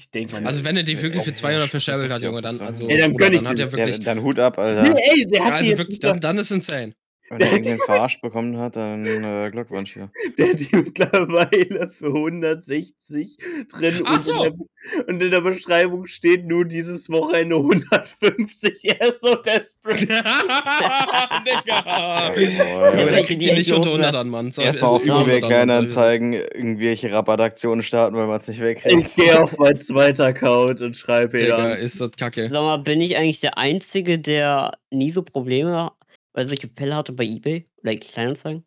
[0.00, 0.46] ich denke mal.
[0.46, 2.86] Also wenn er die wirklich für Ja, 200 stimmt, verscherbelt hat, ja, Junge, dann, also,
[2.86, 2.90] 200.
[2.90, 3.62] Ja, dann gönn ich dann hat dir.
[3.64, 4.82] er wirklich, Ja, dann Hut ab, Alter.
[4.82, 6.94] nee, ey, der hat, also die, wirklich, dann, dann ist insane.
[7.30, 10.10] Wenn er irgendwen verarscht bekommen hat, dann äh, Glückwunsch hier.
[10.38, 13.38] der hat die mittlerweile für 160
[13.72, 14.44] drin Ach und, so.
[14.44, 18.80] in der, und in der Beschreibung steht nur dieses Wochenende 150.
[19.00, 20.06] Er ist so desperate.
[21.46, 22.34] Digga.
[22.34, 24.20] Junge, der welche, kriegt echt nicht unter los 100 wäre.
[24.20, 24.50] an, Mann.
[24.50, 25.96] So, Erstmal also auf über eBay 100 an, Mann, so ist es.
[25.96, 29.06] Kleinanzeigen irgendwelche Rabattaktionen starten, weil man es nicht wegkriegt.
[29.06, 31.78] Ich gehe auf meinen zweiten Account und schreibe ihn Digga, an.
[31.78, 32.48] ist das kacke.
[32.50, 35.92] Sag mal, bin ich eigentlich der Einzige, der nie so Probleme,
[36.32, 38.66] weil solche Fälle hatte bei Ebay oder Kleinanzeigen?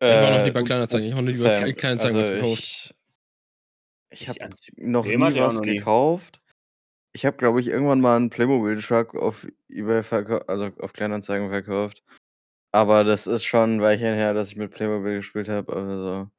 [0.00, 1.08] Ich war noch Äh, nie bei Kleinanzeigen.
[1.08, 2.58] Ich war noch nie bei Kleinanzeigen also gekauft.
[2.60, 2.94] ich,
[4.10, 5.76] ich habe noch nie was noch nie.
[5.76, 6.40] gekauft.
[7.12, 12.04] Ich habe, glaube ich, irgendwann mal einen Playmobil-Truck auf eBay verkauft, also auf Kleinanzeigen verkauft.
[12.70, 15.74] Aber das ist schon ein Weilchen her, dass ich mit Playmobil gespielt habe.
[15.74, 16.30] Also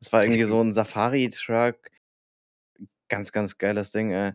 [0.00, 1.76] Das war irgendwie so ein Safari-Truck.
[3.08, 4.32] Ganz, ganz geiles Ding, ey.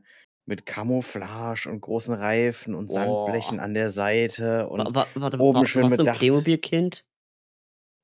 [0.50, 3.60] Mit Camouflage und großen Reifen und Sandblechen Boah.
[3.60, 6.12] an der Seite Wa und wa warte, oben wa schön warst du 'n bedacht.
[6.12, 7.04] Playmobil-Kind?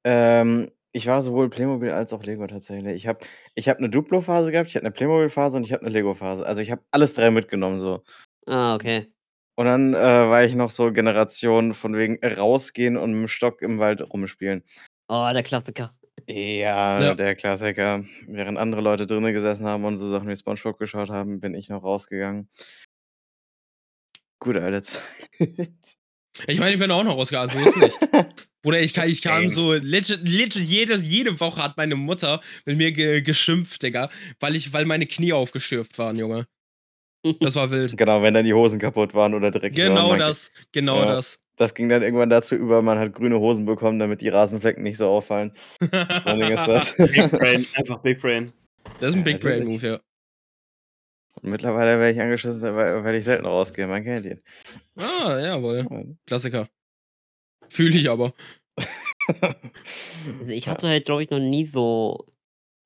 [0.05, 2.93] Ähm, ich war sowohl Playmobil als auch Lego tatsächlich.
[2.95, 3.25] Ich habe
[3.55, 6.45] ich habe 'ne Duplo-Phase gehabt, ich hatte 'ne Playmobil-Phase und ich habe 'ne Lego-Phase.
[6.45, 8.03] Also, ich habe alles 3 mitgenommen so.
[8.47, 9.07] Ah, okay.
[9.57, 9.97] Und dann, äh,
[10.29, 14.63] war ich noch so Generation von wegen rausgehen und mit'm Stock im Wald rumspielen.
[15.09, 15.95] Oh, der Klassiker.
[16.27, 17.15] Ja, Ja.
[17.15, 18.03] der Klassiker.
[18.27, 21.69] Während andere Leute drinnen gesessen haben und so Sachen wie SpongeBob geschaut haben, bin ich
[21.69, 22.49] noch rausgegangen.
[24.39, 25.01] Gute alte Zeit.
[26.47, 27.97] Ich meine, ich bin auch noch rausgegangen, so ist nicht.
[28.61, 32.77] Bruder, ich, ka ich kam so legit, legit jede, jede Woche hat meine Mutter mit
[32.77, 34.09] mir ge geschimpft, Digga,
[34.39, 36.47] weil ich, weil meine Knie aufgestürft waren, Junge.
[37.39, 37.97] Das war wild.
[37.97, 39.89] Genau, wenn dann die Hosen kaputt waren oder dreckig waren.
[39.95, 41.05] Genau man- das, genau Ja.
[41.15, 41.39] das.
[41.57, 44.97] Das ging dann irgendwann dazu über, man hat grüne Hosen bekommen, damit die Rasenflecken nicht
[44.97, 45.53] so auffallen.
[45.79, 46.97] Vor ist das.
[46.97, 48.51] Big Brain, einfach Big Brain.
[48.99, 49.63] Das ist ein Ja, Big Brain.
[49.65, 49.99] Move, ja.
[51.41, 53.87] Und mittlerweile werde ich angeschissen, weil, ich selten rausgehe.
[53.87, 54.41] Man kennt ihn.
[54.97, 55.87] Ah, jawohl.
[55.89, 56.03] Ja.
[56.27, 56.67] Klassiker.
[57.69, 58.33] Fühle ich aber.
[59.27, 59.55] Also,
[60.49, 62.25] ich hatte halt, glaube ich, noch nie so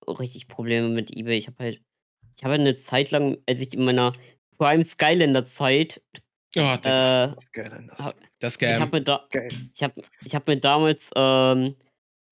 [0.07, 1.37] richtig Probleme mit eBay.
[1.37, 1.81] Ich habe halt
[2.39, 4.13] ich habe halt 'ne Zeit lang, als ich in meiner
[4.57, 6.01] Prime Skylander Zeit,
[6.57, 8.81] Oh, Digga, äh, Das ist geil, das das ich Scam.
[8.81, 9.69] habe mir da geil.
[9.75, 11.75] ich habe ich habe mir damals, ähm,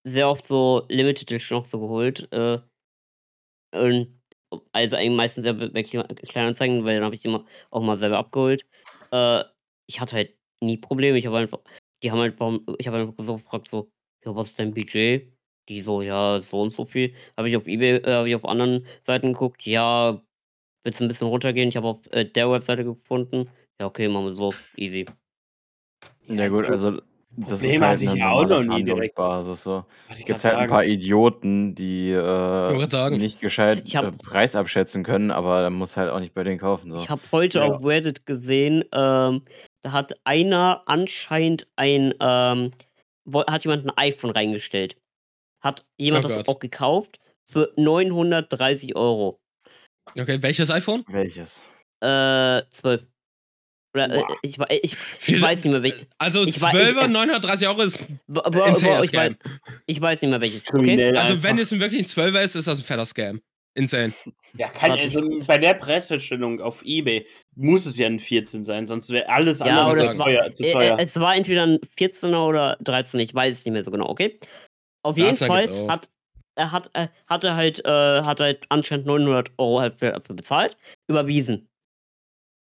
[0.06, 2.60] sehr oft so Limited Edition noch so geholt, äh,
[3.74, 4.22] und
[4.72, 8.18] also, eigentlich meistens ja bei Kleinanzeigen, weil dann habe ich die immer auch mal selber
[8.18, 8.66] abgeholt.
[9.12, 9.44] Äh,
[9.88, 11.18] ich hatte halt nie Probleme.
[11.18, 11.60] Ich habe einfach
[12.04, 13.92] die haben halt warum ich habe einfach so gefragt so:
[14.26, 15.37] „Ja, was ist dein Budget?“
[15.70, 18.46] Die so: „Ja, so und so viel.“ Habe ich auf eBay äh, habe ich auf
[18.46, 20.22] anderen Seiten geguckt: „Ja,
[20.86, 23.50] willst du 'n bisschen runtergehen?“ Ich habe auf, äh, der Webseite gefunden.
[23.82, 25.12] „Ja, okay, machen wir so, easy.“
[26.26, 27.02] Ja, gut, also
[27.38, 29.16] das ist Probleme halt hatte ich ja auch normale noch nie direkt.
[29.16, 29.86] Verhandlungsbasis so.
[30.10, 30.68] Wollte ich Gibt halt 'n sagen.
[30.68, 33.22] paar Idioten, die, äh, grad sagen.
[33.22, 36.44] nicht gescheit, Ich äh, habe Preis abschätzen können, aber dann musst halt auch nicht bei
[36.44, 37.08] denen kaufen so.
[37.08, 37.64] Ich habe heute Ja.
[37.64, 39.44] auf Reddit gesehen, ähm,
[39.84, 42.72] da hat einer anscheinend ein, ähm
[43.30, 44.98] woll hat jemand 'n iPhone reingestellt.
[45.64, 46.48] Hat jemand Oh das Gott.
[46.48, 49.40] auch gekauft für 930 €.
[50.20, 51.06] Okay, welches iPhone?
[51.08, 51.64] Welches?
[52.02, 53.08] Äh, 12.
[53.96, 57.10] Oder, äh, ich ich ich weiß nicht mehr welch Also Ich wei ich, 12er, äh
[57.10, 59.32] 930 Euro ist Bo bo bo ich weiß
[59.86, 61.06] ich weiß nicht mehr welches, okay?
[61.14, 63.42] Also, wenn es wirklich 'n 12er ist, ist das 'n fetter Scam.
[63.76, 64.14] Insane.
[64.60, 69.10] Ja, kann also bei der Preisfeststellung auf eBay muss es ja 'n 14 sein, sonst
[69.12, 70.98] wäre alles Ja, andere zu teuer zu äh, äh, teuer.
[70.98, 74.40] es war entweder 'n 14er oder 13er, ich weiß es nicht mehr so genau, okay?
[75.04, 76.10] Auf jeden Fall hat
[76.56, 80.12] er hat äh, hat er halt äh, hat er halt anscheinend 900 € halt für
[80.12, 80.76] dafür bezahlt,
[81.08, 81.68] überwiesen.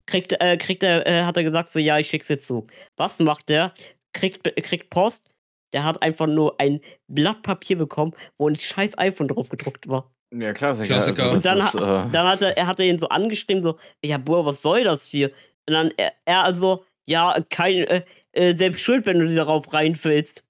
[0.08, 2.68] Kriegt äh, kriegt er äh, hat er gesagt so: „Ja, ich schicke es dir zu.“
[2.98, 3.74] Was macht der?
[4.14, 5.30] Kriegt kriegt Post,
[5.74, 10.12] der hat einfach nur ein Blatt Papier bekommen, wo 'n scheiß iPhone drauf gedruckt war.
[10.34, 10.88] Ja, Klassiker.
[10.96, 11.24] Klassiker.
[11.24, 13.64] Also, Und das dann ist, ha äh dann hat er er hatte ihn so angeschrieben
[13.64, 15.32] so: „Ja, Bruder, was soll das hier?“
[15.68, 20.44] Und dann er er also: „Ja, kein äh, äh, selbst schuld, wenn du darauf reinfällst.“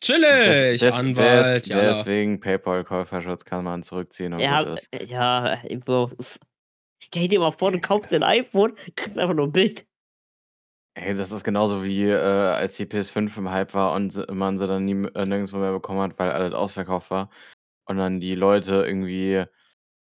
[0.00, 4.90] Chillig, des, Anwalt, des, deswegen PayPal-Käuferschutz kann man zurückziehen und gut hat ist.
[5.06, 6.38] ja, Bro, es
[7.00, 9.86] stell dir mal vor, du kaufst dir 'n iPhone, kriegst einfach nur 'n Bild.
[10.96, 14.66] Ey, das ist genauso wie, äh, als die PS5 im Hype war und man sie
[14.66, 17.30] dann nie äh, nirgendwo mehr bekommen hat, weil alles ausverkauft war
[17.86, 19.44] und dann die Leute irgendwie,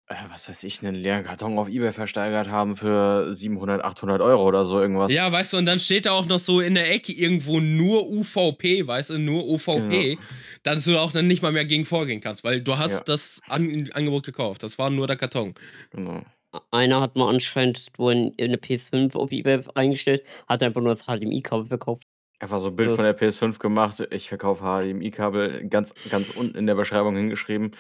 [0.09, 4.45] äh, was weiß ich, 'nen leeren Karton auf eBay versteigert haben für 700, 800 €
[4.47, 5.09] oder so irgendwas.
[5.09, 8.09] Ja, weißt du, und dann steht da auch noch so in der Ecke irgendwo nur
[8.11, 10.37] UVP, weißt du, nur UVP, Genau.
[10.65, 13.07] dass du auch dann nicht mal mehr gegen vorgehen kannst, weil du hast Ja.
[13.09, 14.65] das An Angebot gekauft.
[14.65, 15.55] Das war nur der Karton.
[15.93, 16.27] Genau.
[16.73, 21.07] Einer hat mal anscheinend wohl 'n 'ne PS5 auf eBay reingestellt, hat einfach nur das
[21.07, 22.05] HDMI-Kabel verkauft.
[22.41, 22.93] Einfach so 'n Bild Ja.
[22.93, 27.71] von der PS5 gemacht, ich verkaufe HDMI-Kabel, ganz ganz unten in der Beschreibung hingeschrieben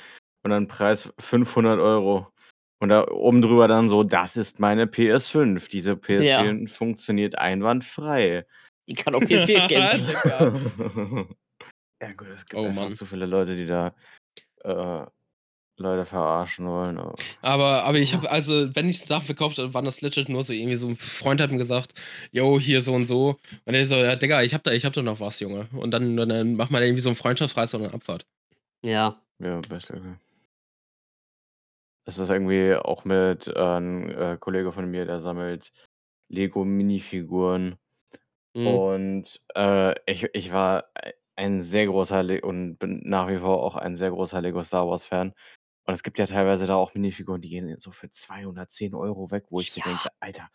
[0.46, 2.32] und dann Preis 500 €.
[2.80, 5.68] Und da oben drüber dann so: „Das ist meine PS5.
[5.68, 6.56] Diese Ja.
[6.56, 8.46] PS5 funktioniert einwandfrei.“
[8.88, 9.92] Die kann auch PS4 Games.
[10.06, 10.52] Digga.
[12.02, 12.92] Ja gut, es gibt Oh, einfach Mann.
[12.92, 13.94] zu viele Leute, die da,
[14.64, 15.06] äh,
[15.78, 19.84] Leute verarschen wollen, aber Aber aber ich habe also, wenn ich Sachen verkauft habe, waren
[19.84, 21.94] das legit nur so irgendwie so 'n Freund hat mir gesagt:
[22.32, 24.94] „Jo, hier so und so.“ Und er so: „Ja, Digga, ich habe da ich habe
[24.94, 27.82] da noch was, Junge.“ Und dann und dann macht man irgendwie so 'n Freundschaftspreis und
[27.82, 28.24] 'ne Abfahrt.
[28.82, 29.22] Ja.
[29.40, 30.16] Ja, beste, okay.
[32.08, 35.72] Es ist irgendwie auch mit, äh 'n, äh, Kollege von mir, der sammelt
[36.28, 37.76] Lego-Minifiguren.
[38.54, 38.86] Mhm.
[38.86, 43.62] Und, äh, ich ich war ei ein sehr großer Le und bin nach wie vor
[43.64, 45.34] auch ein sehr großer Lego Star Wars Fan.
[45.86, 49.46] Und es gibt ja teilweise da auch Minifiguren, die gehen so für 210 € weg,
[49.50, 49.84] wo ich mir Ja.
[49.84, 50.50] denke: „Alter,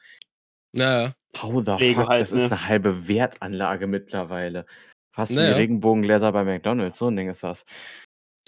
[0.73, 1.13] Ja, ja.
[1.35, 2.51] how the Lego fuck, halt, das ist ne?
[2.51, 4.65] 'ne halbe Wertanlage mittlerweile.“
[5.13, 5.61] Fast Na wie ja.
[5.61, 7.65] Regenbogengläser bei McDonald's, so 'n Ding ist das.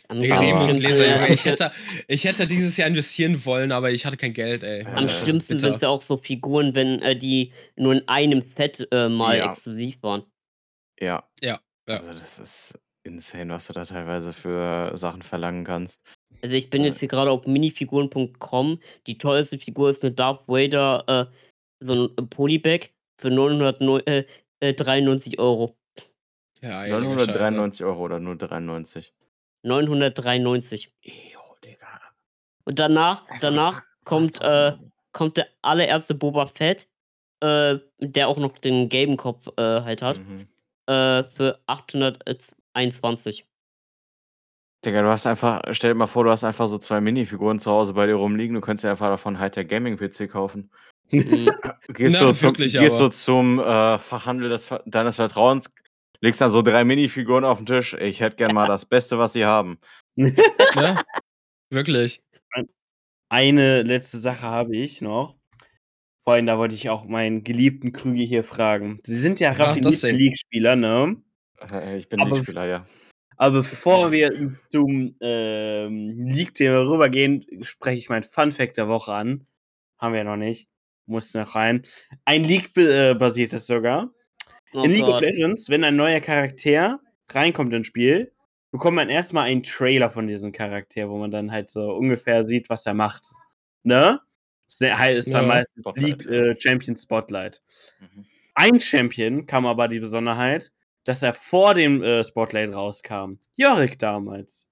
[0.10, 1.72] Äh, Ich hätte,
[2.08, 4.86] ich hätte dieses Jahr investieren wollen, aber ich hatte kein Geld, ey.
[4.86, 8.42] am Äh, schlimmsten sind es ja auch so Figuren, wenn äh, die nur in einem
[8.42, 9.50] Set äh, mal Ja.
[9.50, 10.24] exklusiv waren.
[11.00, 11.24] Ja.
[11.42, 11.96] Ja, ja.
[11.98, 16.00] Also das ist insane, was du da teilweise für Sachen verlangen kannst.
[16.42, 16.88] Also ich bin Äh.
[16.88, 18.80] jetzt hier gerade auf minifiguren.com.
[19.08, 21.26] Die teuerste Figur ist eine Darth Vader, äh,
[21.84, 22.90] so ein Polybag
[23.20, 25.76] für 993 Euro.
[26.62, 27.08] Ja, ey, Digga, scheiße.
[27.32, 29.12] 993 Euro oder nur 93.
[29.64, 30.94] 993.
[31.02, 31.88] Jo, Digga.
[32.66, 34.74] Und danach, danach kommt, äh,
[35.12, 36.88] kommt der allererste Boba Fett,
[37.42, 40.48] äh, der auch noch den gelben Kopf äh, halt hat, Mhm.
[40.88, 43.46] äh, für 821.
[44.86, 47.72] Digga, du hast einfach, stell dir mal vor, du hast einfach so zwei Minifiguren zu
[47.72, 50.70] Hause bei dir rumliegen, du könntest dir einfach davon halt der Gaming-PC kaufen.
[51.10, 51.50] Mhm.
[51.88, 55.70] Gehst, Na, so, zum, wirklich, gehst so zum äh, Fachhandel des, deines Vertrauens,
[56.24, 57.94] legst dann so drei Minifiguren auf den Tisch.
[58.00, 59.78] Ich hätte gern mal das Beste, was sie haben.
[60.76, 61.04] Ja,
[61.70, 62.24] wirklich.
[63.30, 65.36] Eine letzte Sache habe ich noch.
[66.24, 69.00] Vorhin, da wollte ich auch meinen geliebten Krüge hier fragen.
[69.04, 70.12] Sie sind ja raffinierte.
[70.12, 71.18] League-Spieler, ne?
[71.72, 72.88] Äh, ich bin League-Spieler, ja.
[73.38, 79.46] Aber bevor wir zum ähm, League-Thema rübergehen, spreche ich mein Fun-Fact der Woche an.
[79.98, 80.70] Haben wir ja noch nicht.
[81.06, 81.84] Muss noch rein.
[82.26, 84.14] Ein League-basiertes sogar.
[84.74, 85.22] Oh In League of Gott.
[85.22, 87.00] Legends, wenn ein neuer Charakter
[87.30, 88.32] reinkommt ins Spiel,
[88.72, 92.70] bekommt man erstmal einen Trailer von diesem Charakter, wo man dann halt so ungefähr sieht,
[92.70, 93.26] was er macht.
[93.84, 94.20] Ne?
[94.68, 95.48] Das heißt dann Ja.
[95.48, 97.62] meistens Spotlight, League äh, Champion Spotlight.
[98.00, 98.26] Mhm.
[98.56, 100.72] Ein Champion kam aber die Besonderheit,
[101.04, 103.34] dass er vor dem äh, Spotlight rauskam.
[103.56, 104.72] Jorik damals.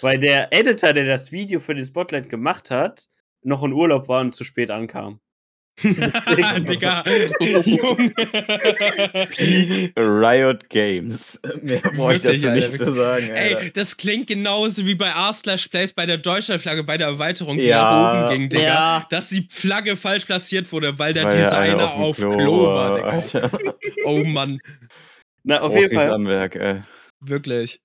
[0.00, 3.04] Weil der Editor, der das Video für den Spotlight gemacht hat,
[3.42, 5.20] noch in Urlaub war und zu spät ankam.
[5.82, 7.02] Digga.
[9.96, 11.40] Riot Games.
[11.62, 13.30] Mehr brauche ich Wirklich, dazu Alter, nicht zu sagen.
[13.30, 13.60] Alter.
[13.62, 17.64] Ey, das klingt genauso wie bei R/Slash Plays bei der Deutschlandflagge bei der Erweiterung, die
[17.64, 17.80] Ja.
[17.82, 18.62] nach oben ging, Digga.
[18.62, 19.06] Ja.
[19.10, 22.96] Dass die Flagge falsch platziert wurde, weil der Weil Designer eine auf dem Klo, war,
[22.96, 23.08] Digga.
[23.08, 23.50] Alter.
[24.04, 24.58] Oh Mann,
[25.44, 26.12] Na, auf jeden Profis Fall.
[26.12, 26.82] am Werk, ey.
[27.20, 27.80] wirklich.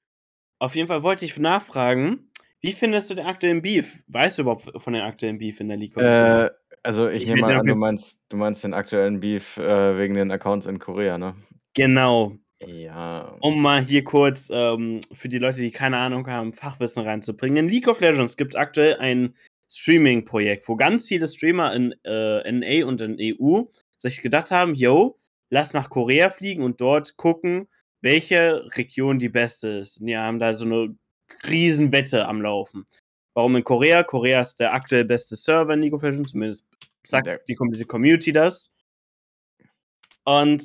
[0.59, 2.31] Auf jeden Fall wollte ich nachfragen,
[2.61, 3.99] wie findest du den aktuellen Beef?
[4.07, 5.95] Weißt du überhaupt von den aktuellen Beef in der League?
[5.97, 6.49] Äh,
[6.87, 10.31] also ich, Ich nehme an, du meinst, du meinst den aktuellen Beef äh, wegen den
[10.31, 11.35] Accounts in Korea, ne?
[11.73, 12.37] genau.
[12.65, 13.35] Ja.
[13.41, 17.65] Um mal hier kurz ähm, für die Leute, die keine Ahnung haben, Fachwissen reinzubringen.
[17.65, 19.35] In League of Legends gibt es aktuell ein
[19.69, 23.63] Streaming-Projekt, wo ganz viele Streamer in äh, NA und in EU
[23.97, 25.19] sich gedacht haben, yo,
[25.49, 27.67] lass nach Korea fliegen und dort gucken,
[28.01, 29.99] welche Region die beste ist.
[29.99, 30.95] Und die haben da so eine
[31.47, 32.87] Riesenwette am Laufen.
[33.37, 34.01] Warum in Korea?
[34.01, 36.65] Korea ist der aktuell beste Server in League of Legends, zumindest
[37.05, 38.73] sagt die komplette Community das.
[40.23, 40.63] Und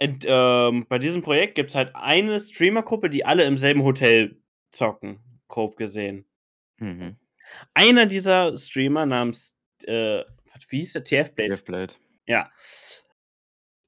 [0.00, 4.42] und, ähm, bei diesem Projekt gibt es halt eine Streamergruppe, die alle im selben Hotel
[4.72, 6.24] zocken, grob gesehen.
[6.78, 7.14] Mhm.
[7.74, 10.24] Einer dieser Streamer namens, äh,
[10.70, 11.04] wie hieß der?
[11.04, 11.54] TF Blade.
[11.54, 11.94] TF-Blade.
[12.26, 12.50] Ja.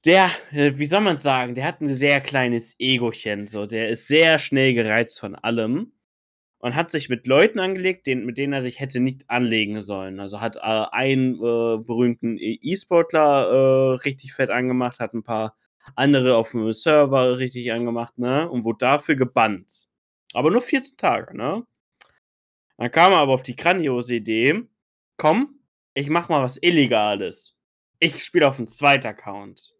[0.04, 3.66] Der, äh, wie soll man sagen, der hat ein sehr kleines Egochen, so.
[3.66, 5.92] Der ist sehr schnell gereizt von allem
[6.60, 10.20] und hat sich mit Leuten angelegt, den, mit denen er sich hätte nicht anlegen sollen.
[10.20, 15.56] Also hat äh, einen äh, berühmten E- E-Sportler äh, richtig fett angemacht, hat ein paar
[15.96, 18.48] andere auf dem Server richtig angemacht, ne?
[18.48, 19.88] Und wurde dafür gebannt.
[20.34, 21.64] Aber nur 14 Tage, ne?
[22.76, 24.62] Dann kam er aber auf die grandiose Idee,
[25.16, 25.60] komm,
[25.94, 27.58] ich mach mal was Illegales.
[27.98, 29.74] Ich spiele auf einen zweiten Account.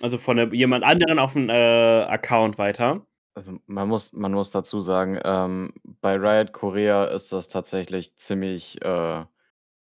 [0.00, 3.06] Also von jemand anderen auf einen äh, Account weiter.
[3.34, 8.82] Also man muss, man muss dazu sagen, ähm, bei Riot Korea ist das tatsächlich ziemlich
[8.82, 9.24] äh,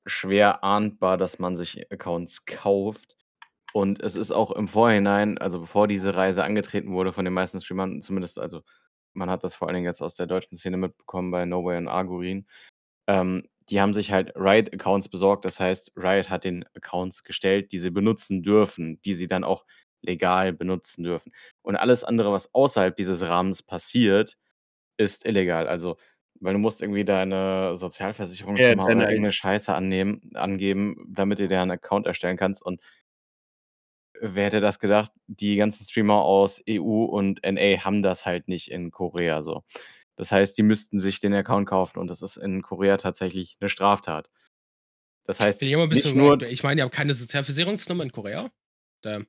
[0.07, 3.17] schwer ahndbar, dass man sich Accounts kauft.
[3.73, 7.59] Und es ist auch im Vorhinein, also bevor diese Reise angetreten wurde von den meisten
[7.61, 8.63] Streamern, zumindest, also
[9.13, 11.77] man hat das vor allen Dingen jetzt aus der deutschen Szene mitbekommen bei No Way
[11.79, 12.47] und Argurin,
[13.07, 15.45] ähm, die haben sich halt Riot-Accounts besorgt.
[15.45, 19.65] Das heißt, Riot hat den Accounts gestellt, die sie benutzen dürfen, die sie dann auch
[20.07, 21.31] legal benutzen dürfen.
[21.61, 24.37] Und alles andere, was außerhalb dieses Rahmens passiert,
[24.97, 25.67] ist illegal.
[25.67, 25.97] Also,
[26.39, 31.61] weil du musst irgendwie deine Sozialversicherungsnummer deine- oder irgendeine Scheiße annehmen, angeben, damit du dir
[31.61, 32.63] einen Account erstellen kannst.
[32.63, 32.81] Und
[34.19, 35.11] wer hätte das gedacht?
[35.27, 39.63] Die ganzen Streamer aus EU und NA haben das halt nicht in Korea so.
[40.15, 43.69] Das heißt, die müssten sich den Account kaufen und das ist in Korea tatsächlich eine
[43.69, 44.29] Straftat.
[45.25, 48.03] Das heißt, Bin ich immer ein nicht bisschen nur Ich meine, ihr habt keine Sozialversicherungsnummer
[48.03, 48.49] in Korea?
[49.01, 49.21] Da.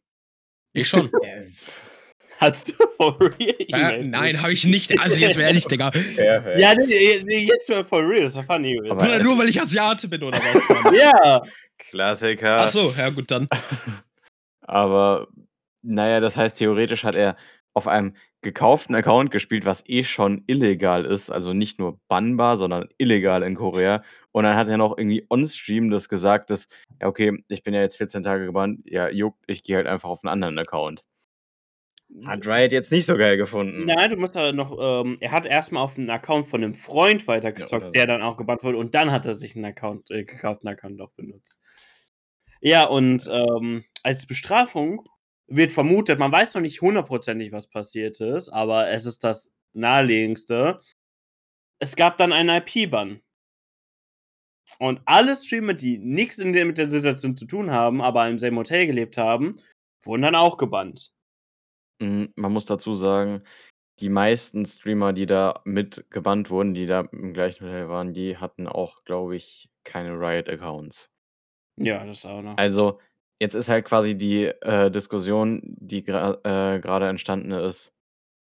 [0.73, 1.11] Ich schon.
[2.39, 3.55] Hast du for real?
[3.66, 4.97] Ja, nein, habe ich nicht.
[5.01, 5.91] Also jetzt mal ehrlich, Digga.
[6.14, 6.59] fair, fair.
[6.61, 8.79] Ja, nee, nee, jetzt mal for real, das war funny.
[8.79, 10.95] es- nur weil ich Asiate bin oder was, Mann?
[10.95, 11.43] ja,
[11.79, 12.59] Klassiker.
[12.61, 13.49] Achso, ja gut, dann.
[14.61, 15.27] Aber
[15.83, 17.37] naja, das heißt, theoretisch hat er
[17.79, 22.89] auf einem gekauften Account gespielt, was eh schon illegal ist, also nicht nur bannbar, sondern
[22.99, 24.03] illegal in Korea.
[24.33, 26.68] Und dann hat er noch irgendwie on-stream das gesagt, dass,
[27.01, 30.09] ja, okay, ich bin ja jetzt 14 Tage gebannt, ja, juckt, ich gehe halt einfach
[30.09, 31.05] auf einen anderen Account.
[32.24, 33.85] Hat Riot jetzt nicht so geil gefunden.
[33.85, 37.26] Nein, du musst aber noch, ähm, er hat erstmal auf einen Account von einem Freund
[37.26, 40.24] weitergezockt, oder der dann auch gebannt wurde und dann hat er sich einen Account, äh,
[40.24, 41.62] gekauften Account auch benutzt.
[42.61, 45.07] Ja, und ähm, als Bestrafung
[45.49, 50.78] wird vermutet, man weiß noch nicht hundertprozentig, was passiert ist, aber es ist das naheliegendste.
[51.80, 53.20] Es gab dann einen IP-Bann.
[54.78, 58.59] Und alle Streamer, die nichts der, mit der Situation zu tun haben, aber im selben
[58.59, 59.61] Hotel gelebt haben,
[60.03, 61.14] wurden dann auch gebannt.
[62.01, 63.42] Mhm, man muss dazu sagen,
[64.01, 68.36] die meisten Streamer, die da mit gebannt wurden, die da im gleichen Hotel waren, die
[68.36, 71.11] hatten auch, glaube ich, keine Riot-Accounts.
[71.76, 72.57] Ja, das auch noch.
[72.59, 73.01] Also,
[73.41, 77.93] jetzt ist halt quasi die, äh, Diskussion, die äh, grade entstanden ist,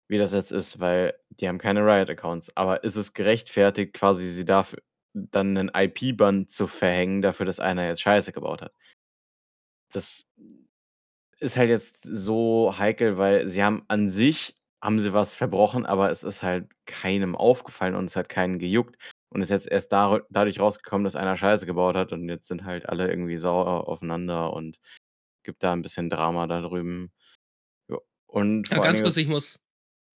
[0.10, 2.56] wie das jetzt ist, weil die haben keine Riot-Accounts.
[2.58, 4.80] Aber ist es gerechtfertigt, quasi sie dafür
[5.14, 8.72] dann 'nen IP-Bann zu verhängen, dafür, dass einer jetzt Scheiße gebaut hat?
[9.94, 10.26] Das
[11.40, 16.10] ist halt jetzt so heikel, weil sie haben an sich haben sie was verbrochen, aber
[16.12, 18.98] es ist halt keinem aufgefallen und es hat keinen gejuckt
[19.34, 22.66] und ist jetzt erst dar dadurch rausgekommen, dass einer Scheiße gebaut hat und jetzt sind
[22.66, 24.80] halt alle irgendwie sauer aufeinander und
[25.44, 27.12] gibt da 'n bisschen Drama da drüben.
[27.90, 29.60] Ja, und Ja, ganz kurz, ich muss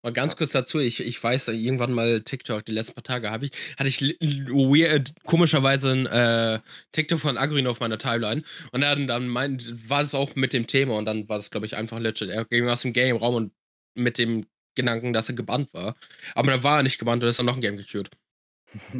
[0.03, 3.47] mal ganz kurz dazu, ich ich weiß, irgendwann mal TikTok, die letzten paar Tage habe
[3.47, 6.61] ich hatte ich weird komischerweise 'n, äh,
[6.93, 8.43] TikTok von Agrin auf meiner Timeline
[8.73, 11.65] und dann dann meint war das auch mit dem Thema und dann war das, glaube
[11.67, 12.29] ich, einfach legit.
[12.29, 13.53] Er ging aus dem Game-Raum und
[13.95, 14.45] mit dem
[14.75, 15.95] Gedanken, dass er gebannt war.
[16.35, 18.09] Aber dann war er nicht gebannt und ist dann noch 'n Game gequeued.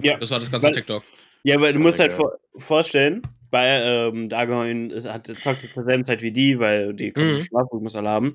[0.02, 1.04] Ja, Das war das ganze weil TikTok.
[1.44, 6.04] ja, weil du musst halt vor vorstellen, bei, ähm, Dagon ist hat zockt zur selben
[6.06, 7.44] Zeit wie die, weil die Mhm.
[7.44, 8.34] Schlafrhythmus alle haben.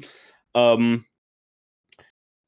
[0.54, 1.04] Ähm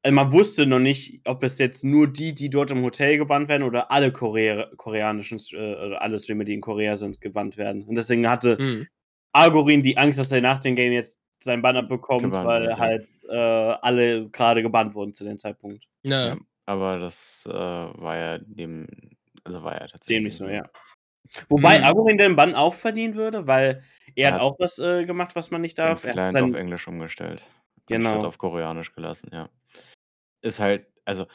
[0.03, 3.49] äh, man wusste noch nicht, ob es jetzt nur die, die dort im Hotel gebannt
[3.49, 7.85] werden oder alle Korea koreanischen äh, alle Streamer, die in Korea sind, gebannt werden.
[7.85, 8.87] Und deswegen hatte Mhm.
[9.33, 12.79] Algorin die Angst, dass er nach dem Game jetzt seinen Bann abbekommt, Gebannt weil ja.
[12.79, 15.85] halt, äh, alle grade gebannt wurden zu dem Zeitpunkt.
[16.05, 16.37] Ja, ja.
[16.67, 18.87] Aber das, äh, war ja dem
[19.45, 20.49] also, war ja Dem tatsächlich nicht so, so.
[20.49, 20.69] ja.
[21.49, 21.85] Wobei Mhm.
[21.85, 23.85] Algorin den Bann auch verdienen würde, weil
[24.17, 26.05] er Er hat hat auch was, äh, gemacht, was man nicht den darf.
[26.05, 27.43] Er hat Client auf sein Englisch umgestellt,
[27.91, 28.25] anstatt Genau.
[28.25, 29.49] auf Koreanisch gelassen, ja.
[30.43, 31.27] Ist halt also,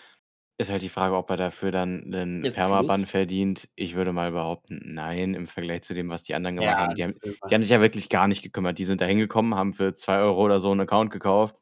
[0.60, 3.08] ist halt die Frage, ob er dafür dann 'nen 'Ne Permaban Pflicht?
[3.08, 3.70] verdient.
[3.76, 6.96] Ich würde mal behaupten, nein, im Vergleich zu dem, was die anderen gemacht Ja, haben.
[6.96, 7.16] Die das haben
[7.50, 8.80] die haben sich ja wirklich gar nicht gekümmert.
[8.80, 11.58] Die sind da hingekommen, haben für 2 Euro oder so 'n Account gekauft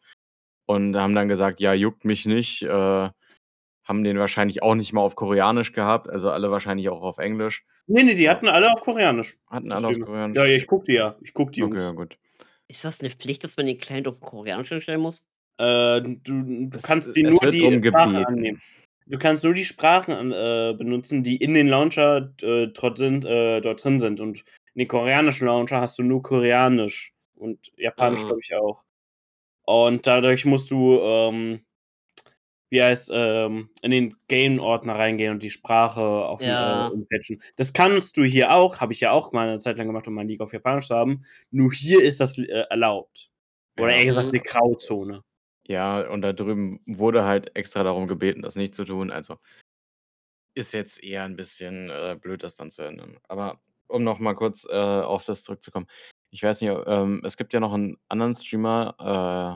[0.68, 3.10] und haben dann gesagt: „Ja, juckt mich nicht“, äh,
[3.88, 7.64] haben den wahrscheinlich auch nicht mal auf Koreanisch gehabt, also, alle wahrscheinlich auch auf Englisch.
[7.90, 8.32] Ne, ne, die Ja.
[8.32, 10.00] hatten alle auf Koreanisch, Hatten alle auf.
[10.00, 10.38] Koreanisch?
[10.38, 11.18] Ja, ja, ich gucke die ja.
[11.22, 11.94] Ich gucke die Okay, ja Jungs.
[11.94, 12.18] gut.
[12.68, 15.28] Ist das 'ne Pflicht, dass man den Client auf Koreanisch umstellen muss?
[15.60, 18.26] Äh, du du kannst die nur die drum Sprache gebeten.
[18.28, 18.62] annehmen.
[19.08, 23.62] Du kannst nur die Sprachen äh, benutzen, die in den Launcher, äh, dort sind äh,
[23.62, 24.20] dort drin sind.
[24.22, 24.40] Und
[24.76, 28.28] in den koreanischen Launcher hast du nur Koreanisch und Japanisch, Ah.
[28.28, 28.84] glaube ich, auch.
[29.66, 31.62] Und dadurch musst du, ähm
[32.70, 36.92] wie heißt ähm, in den Game-Ordner reingehen und die Sprache auf äh, Ja.
[36.92, 37.42] umpatchen.
[37.58, 40.14] Das kannst du hier auch, habe ich ja auch mal 'ne Zeit lang gemacht, um
[40.16, 41.24] mein League auf Japanisch zu haben.
[41.52, 43.30] Nur hier ist das, äh, erlaubt.
[43.78, 43.96] Oder Ja.
[43.96, 44.44] eher gesagt 'ne Mhm.
[44.44, 45.24] Grauzone.
[45.66, 49.12] Ja, und da drüben wurde halt extra darum gebeten, das nicht zu tun.
[49.12, 49.38] Also
[50.58, 53.18] ist jetzt eher 'n bisschen, äh, blöd, das dann zu ändern.
[53.28, 55.86] Aber um noch mal kurz, äh, auf das zurückzukommen.
[56.32, 58.96] Ich weiß nicht, ähm, es gibt ja noch 'n anderen Streamer,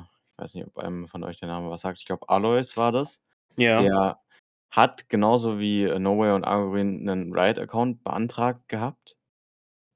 [0.05, 0.10] äh,
[0.41, 1.99] weiß nicht, ob einem von euch der Name was sagt.
[1.99, 3.23] Ich glaube, Aloys war das.
[3.57, 3.91] Ja.
[3.95, 4.19] Der
[4.71, 9.17] hat genauso wie, äh, Nowhere und Argorin 'nen Riot-Account beantragt gehabt.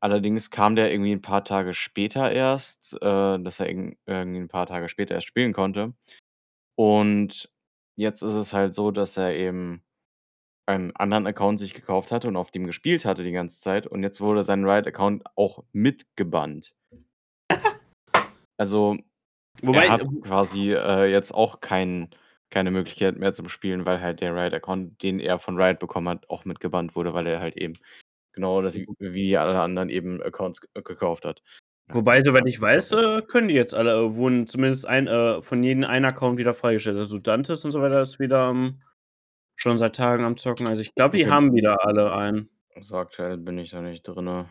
[0.02, 4.50] Allerdings kam der irgendwie 'n paar Tage später erst, äh, dass er irgend irgendwie 'n
[4.50, 5.94] paar Tage später erst spielen konnte.
[6.78, 7.52] Und
[7.98, 9.84] jetzt ist es halt so, dass er eben
[10.68, 14.04] einen anderen Account sich gekauft hatte und auf dem gespielt hatte die ganze Zeit und
[14.04, 16.76] jetzt wurde sein Riot-Account auch mit gebannt.
[18.60, 18.98] Also,
[19.64, 22.10] Wobei er hat quasi, äh, jetzt auch kein
[22.52, 26.30] keine Möglichkeit mehr zum Spielen, weil halt der Riot-Account, den er von Riot bekommen hat,
[26.30, 27.74] auch mit gebannt wurde, weil er halt eben
[28.34, 31.42] genau das wie wie alle anderen eben Accounts g gekauft hat.
[31.90, 35.62] Wobei, soweit ich weiß, äh, können die jetzt alle äh, wurden zumindest ein äh, von
[35.62, 36.98] jedem ein Account wieder freigestellt.
[36.98, 38.82] Also, Dantes und so weiter ist wieder am
[39.56, 40.68] schon seit Tagen am Zocken.
[40.68, 41.30] Also, ich glaube, die Okay.
[41.30, 42.50] haben wieder alle einen.
[42.82, 44.50] So aktuell bin ich da nicht drinne.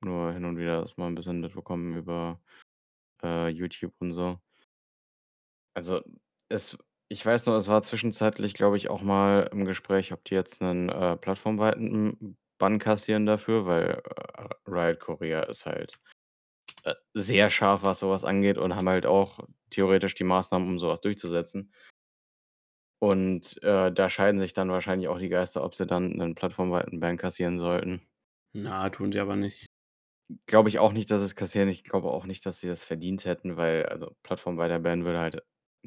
[0.00, 2.40] Nur hin und wieder das mal 'n bisschen mitbekommen über,
[3.24, 4.38] äh, YouTube und so.
[5.76, 6.02] Also,
[6.48, 6.76] es
[7.08, 10.62] ich weiß nur, es war zwischenzeitlich, glaube ich, auch mal im Gespräch, ob die jetzt
[10.62, 14.02] 'nen, äh, plattformweiten Bann kassieren dafür, weil,
[14.36, 15.98] äh, Riot Korea ist halt
[16.84, 21.00] äh, sehr scharf, was sowas angeht und haben halt auch theoretisch die Maßnahmen, um sowas
[21.02, 21.72] durchzusetzen.
[23.02, 27.00] Und, äh, da scheiden sich dann wahrscheinlich auch die Geister, ob sie dann 'nen plattformweiten
[27.00, 28.02] Ban kassieren sollten.
[28.54, 29.66] Na, tun sie aber nicht.
[30.46, 31.68] Glaube ich auch nicht, dass sie's kassieren.
[31.68, 35.42] Ich glaube auch nicht, dass sie das verdient hätten, weil also plattformweiter Ban würde halt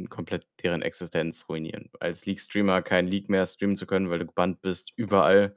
[0.09, 1.89] komplett deren Existenz ruinieren.
[1.99, 5.55] Als League-Streamer kein League mehr streamen zu können, weil du gebannt bist überall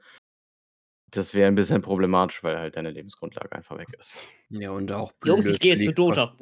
[1.14, 4.20] das wäre 'n bisschen problematisch, weil halt deine Lebensgrundlage einfach weg ist.
[4.50, 6.36] Ja, und auch Jungs, ich gehe jetzt zu Dota.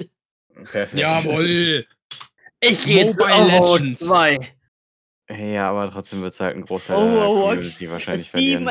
[0.70, 0.94] Perfekt.
[0.98, 1.86] Jawoll!
[2.60, 4.02] Ich gehe jetzt zu Overwatch Legends.
[4.02, 4.38] 2.
[5.28, 8.64] Ja, aber trotzdem wird's halt 'n Großteil Oh, der Overwatch, Community wahrscheinlich verlieren.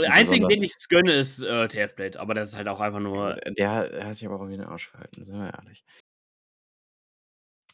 [0.00, 3.00] Der einzige, den Besonders- ich's gönne, ist, äh, TF-Blade, aber das ist halt auch einfach
[3.00, 5.82] nur Der der hat sich aber auch wie 'n Arsch verhalten, sind wir ehrlich.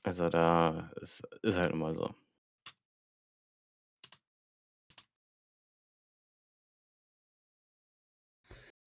[0.07, 2.15] Also, da ist ist halt mal so.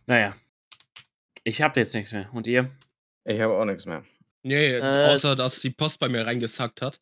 [0.08, 0.36] Na ja.
[1.44, 2.30] Ich habe jetzt nix mehr.
[2.34, 2.72] Und ihr?
[3.26, 4.04] Ich habe auch nix mehr.
[4.44, 4.82] Ne, Äh,
[5.14, 7.02] außer es- dass die Post bei mir reingesackt hat.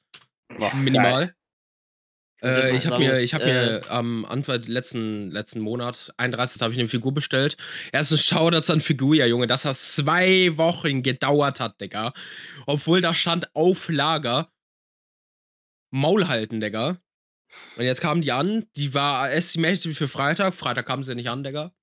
[0.58, 1.24] Boah, Minimal.
[1.24, 1.36] Ich würd
[2.46, 6.62] Äh, ich habe mir, ich habe mir am Anfang letzten, letzten Monat, 31.
[6.62, 7.58] habe ich eine Figur bestellt.
[7.92, 12.14] Erstens Shoutouts an Figuria, Junge, dass das zwei Wochen gedauert hat, Digga.
[12.68, 14.52] Obwohl da stand auf Lager.
[15.92, 16.98] Maul halten, Digga.
[17.78, 20.56] Und jetzt kamen die an, die war estimated für Freitag.
[20.56, 21.74] Freitag kamen sie nicht an, Digga.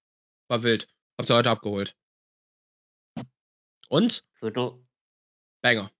[0.48, 0.86] War wild.
[1.18, 1.96] Hab sie heute abgeholt.
[3.88, 4.24] Und?
[4.40, 4.78] Noch,
[5.62, 5.90] Banger.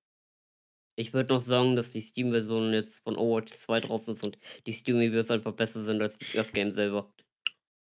[1.02, 4.72] Ich würd noch sagen, dass die Steam-Version jetzt von Overwatch 2 draußen ist und die
[4.72, 7.12] Steam-Reviews einfach besser sind als das Game selber.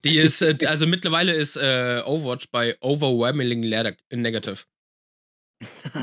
[0.04, 3.68] Die ist, äh, also mittlerweile ist äh, Overwatch bei overwhelmingly
[4.10, 4.64] negative.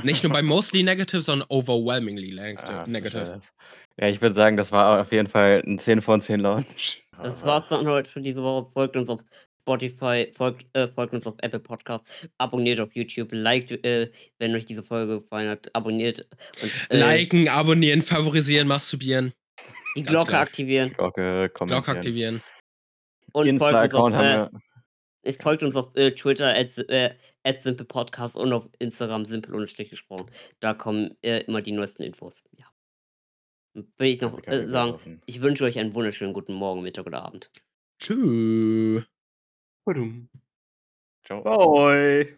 [0.03, 3.19] Nicht nur bei mostly negative, sondern overwhelmingly Ah, negative.
[3.35, 3.53] das.
[3.99, 7.03] Ja, ich würde sagen, das war auf jeden Fall 'n 10 von 10 Launch.
[7.21, 8.71] Das war's dann heute für diese Woche.
[8.71, 9.21] Folgt uns auf
[9.63, 14.65] Spotify, folgt, äh, folgt uns auf Apple Podcasts, abonniert auf YouTube, liked, äh, wenn euch
[14.65, 16.27] diese Folge gefallen hat, abonniert
[16.61, 19.33] und äh, Liken, abonnieren, favorisieren, masturbieren,
[19.95, 20.41] die Glocke klar.
[20.41, 21.83] aktivieren Glocke kommentieren.
[21.83, 22.41] Glocke aktivieren.
[23.31, 24.13] und folgt uns auf,
[25.23, 27.15] äh, folgt uns auf äh, Twitter at, äh,
[27.57, 30.29] Simple Podcast und auf Instagram simpel und schlecht gesprochen.
[30.59, 32.43] Da kommen äh, immer die neuesten Infos.
[32.59, 32.65] Ja.
[33.97, 37.49] Will ich noch äh, sagen, ich wünsche euch einen wunderschönen guten Morgen, Mittag oder Abend.
[37.99, 39.05] Tschüss.
[41.23, 41.43] Ciao.
[41.43, 42.37] Bye.